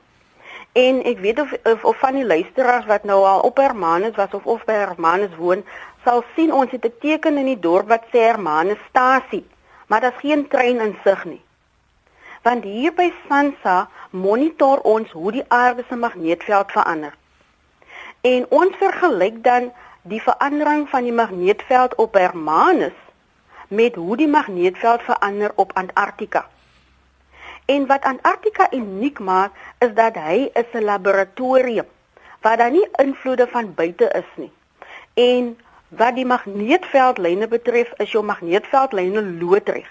En 0.73 1.03
ek 1.13 1.21
weet 1.27 1.43
of 1.45 1.53
of, 1.75 1.85
of 1.93 2.01
van 2.01 2.17
die 2.17 2.25
luisteraars 2.25 2.89
wat 2.89 3.05
nou 3.05 3.21
al 3.35 3.45
op 3.45 3.61
Hermanus 3.61 4.17
was 4.17 4.33
of 4.33 4.49
of 4.57 4.65
by 4.65 4.81
Hermanus 4.81 5.37
woon, 5.37 5.61
sal 6.03 6.25
sien 6.33 6.53
ons 6.63 6.73
het 6.73 6.85
'n 6.85 6.97
teken 6.99 7.37
in 7.37 7.53
die 7.53 7.61
dorp 7.69 7.93
wat 7.93 8.09
sê 8.09 8.25
Hermanusstasie, 8.25 9.45
maar 9.87 10.01
daar's 10.01 10.25
geen 10.25 10.47
trein 10.47 10.81
in 10.81 10.97
sig 11.03 11.25
nie 11.25 11.43
want 12.43 12.63
hier 12.63 12.93
by 12.93 13.09
Sansa 13.27 13.87
monitor 14.11 14.81
ons 14.83 15.11
hoe 15.11 15.31
die 15.31 15.45
aarde 15.47 15.85
se 15.89 15.95
magneetveld 15.95 16.71
verander. 16.71 17.15
En 18.21 18.45
ons 18.49 18.75
vergelyk 18.79 19.43
dan 19.43 19.71
die 20.03 20.21
verandering 20.21 20.89
van 20.89 21.03
die 21.03 21.15
magneetveld 21.15 21.95
op 21.95 22.13
Hermanus 22.19 22.99
met 23.67 23.95
hoe 23.95 24.17
die 24.17 24.27
magneetveld 24.27 25.01
verander 25.01 25.51
op 25.55 25.71
Antarktika. 25.73 26.45
En 27.65 27.87
wat 27.87 28.03
Antarktika 28.03 28.67
uniek 28.71 29.19
maak, 29.19 29.51
is 29.79 29.93
dat 29.95 30.15
hy 30.15 30.51
'n 30.53 30.83
laboratorium 30.83 31.87
waar 32.41 32.57
daar 32.57 32.71
nie 32.71 32.87
invloede 32.91 33.47
van 33.47 33.73
buite 33.73 34.07
is 34.11 34.29
nie. 34.35 34.51
En 35.13 35.57
wat 35.87 36.15
die 36.15 36.25
magneetveldlyne 36.25 37.47
betref, 37.47 37.91
is 37.97 38.11
jou 38.11 38.23
magneetveldlyne 38.23 39.23
loodreg. 39.23 39.87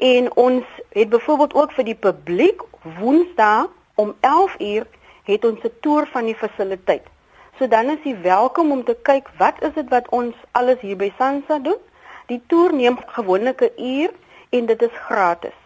en 0.02 0.36
ons 0.36 0.64
het 0.92 1.08
byvoorbeeld 1.08 1.54
ook 1.54 1.72
vir 1.78 1.84
die 1.92 2.00
publiek 2.08 2.60
woensdae 2.98 3.66
om 3.94 4.14
11 4.20 4.56
uur 4.58 4.86
het 5.24 5.44
ons 5.44 5.60
'n 5.64 5.72
toer 5.80 6.06
van 6.12 6.24
die 6.24 6.36
fasiliteit 6.36 7.12
So 7.58 7.68
dan 7.68 7.90
is 7.92 8.02
jy 8.02 8.16
welkom 8.24 8.72
om 8.72 8.82
te 8.84 8.96
kyk 9.06 9.28
wat 9.38 9.60
is 9.62 9.74
dit 9.76 9.88
wat 9.92 10.08
ons 10.10 10.34
alles 10.58 10.80
hier 10.80 10.96
by 10.96 11.12
Sansa 11.18 11.60
doen. 11.62 11.78
Die 12.26 12.40
toer 12.48 12.72
neem 12.74 12.96
gewoonlik 13.16 13.62
'n 13.62 13.72
uur 13.76 14.10
en 14.52 14.66
dit 14.66 14.82
is 14.82 14.98
gratis. 15.06 15.56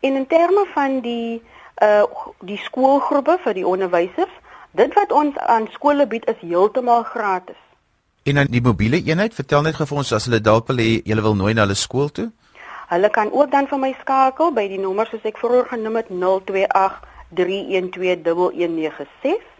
En 0.00 0.14
in 0.20 0.26
terme 0.26 0.66
van 0.74 1.00
die 1.04 1.42
uh 1.82 2.04
die 2.44 2.58
skoolgroepe 2.58 3.38
vir 3.44 3.54
die 3.54 3.66
onderwysers, 3.66 4.34
dit 4.70 4.94
wat 4.94 5.12
ons 5.12 5.38
aan 5.38 5.68
skole 5.72 6.06
bied 6.06 6.26
is 6.30 6.40
heeltemal 6.40 7.02
gratis. 7.02 7.60
En 8.22 8.34
dan 8.34 8.50
die 8.50 8.62
mobiele 8.62 9.02
eenheid, 9.02 9.34
vertel 9.34 9.62
net 9.62 9.78
gou 9.78 9.86
vir 9.86 10.00
ons 10.02 10.12
as 10.12 10.26
hulle 10.28 10.40
dalk 10.40 10.68
wil 10.68 10.82
hê 10.82 10.98
jy 11.04 11.20
wil 11.22 11.38
nooi 11.38 11.54
na 11.54 11.66
hulle 11.66 11.78
skool 11.78 12.10
toe. 12.12 12.30
Hulle 12.88 13.10
kan 13.10 13.32
ook 13.32 13.50
dan 13.50 13.68
vir 13.68 13.78
my 13.78 13.92
skakel 14.00 14.52
by 14.56 14.66
die 14.68 14.80
nommer 14.80 15.08
soos 15.10 15.24
ek 15.28 15.38
vroeër 15.38 15.70
genoem 15.74 16.00
het 16.02 16.10
028 16.10 16.98
312 17.36 18.52
1196 18.56 19.56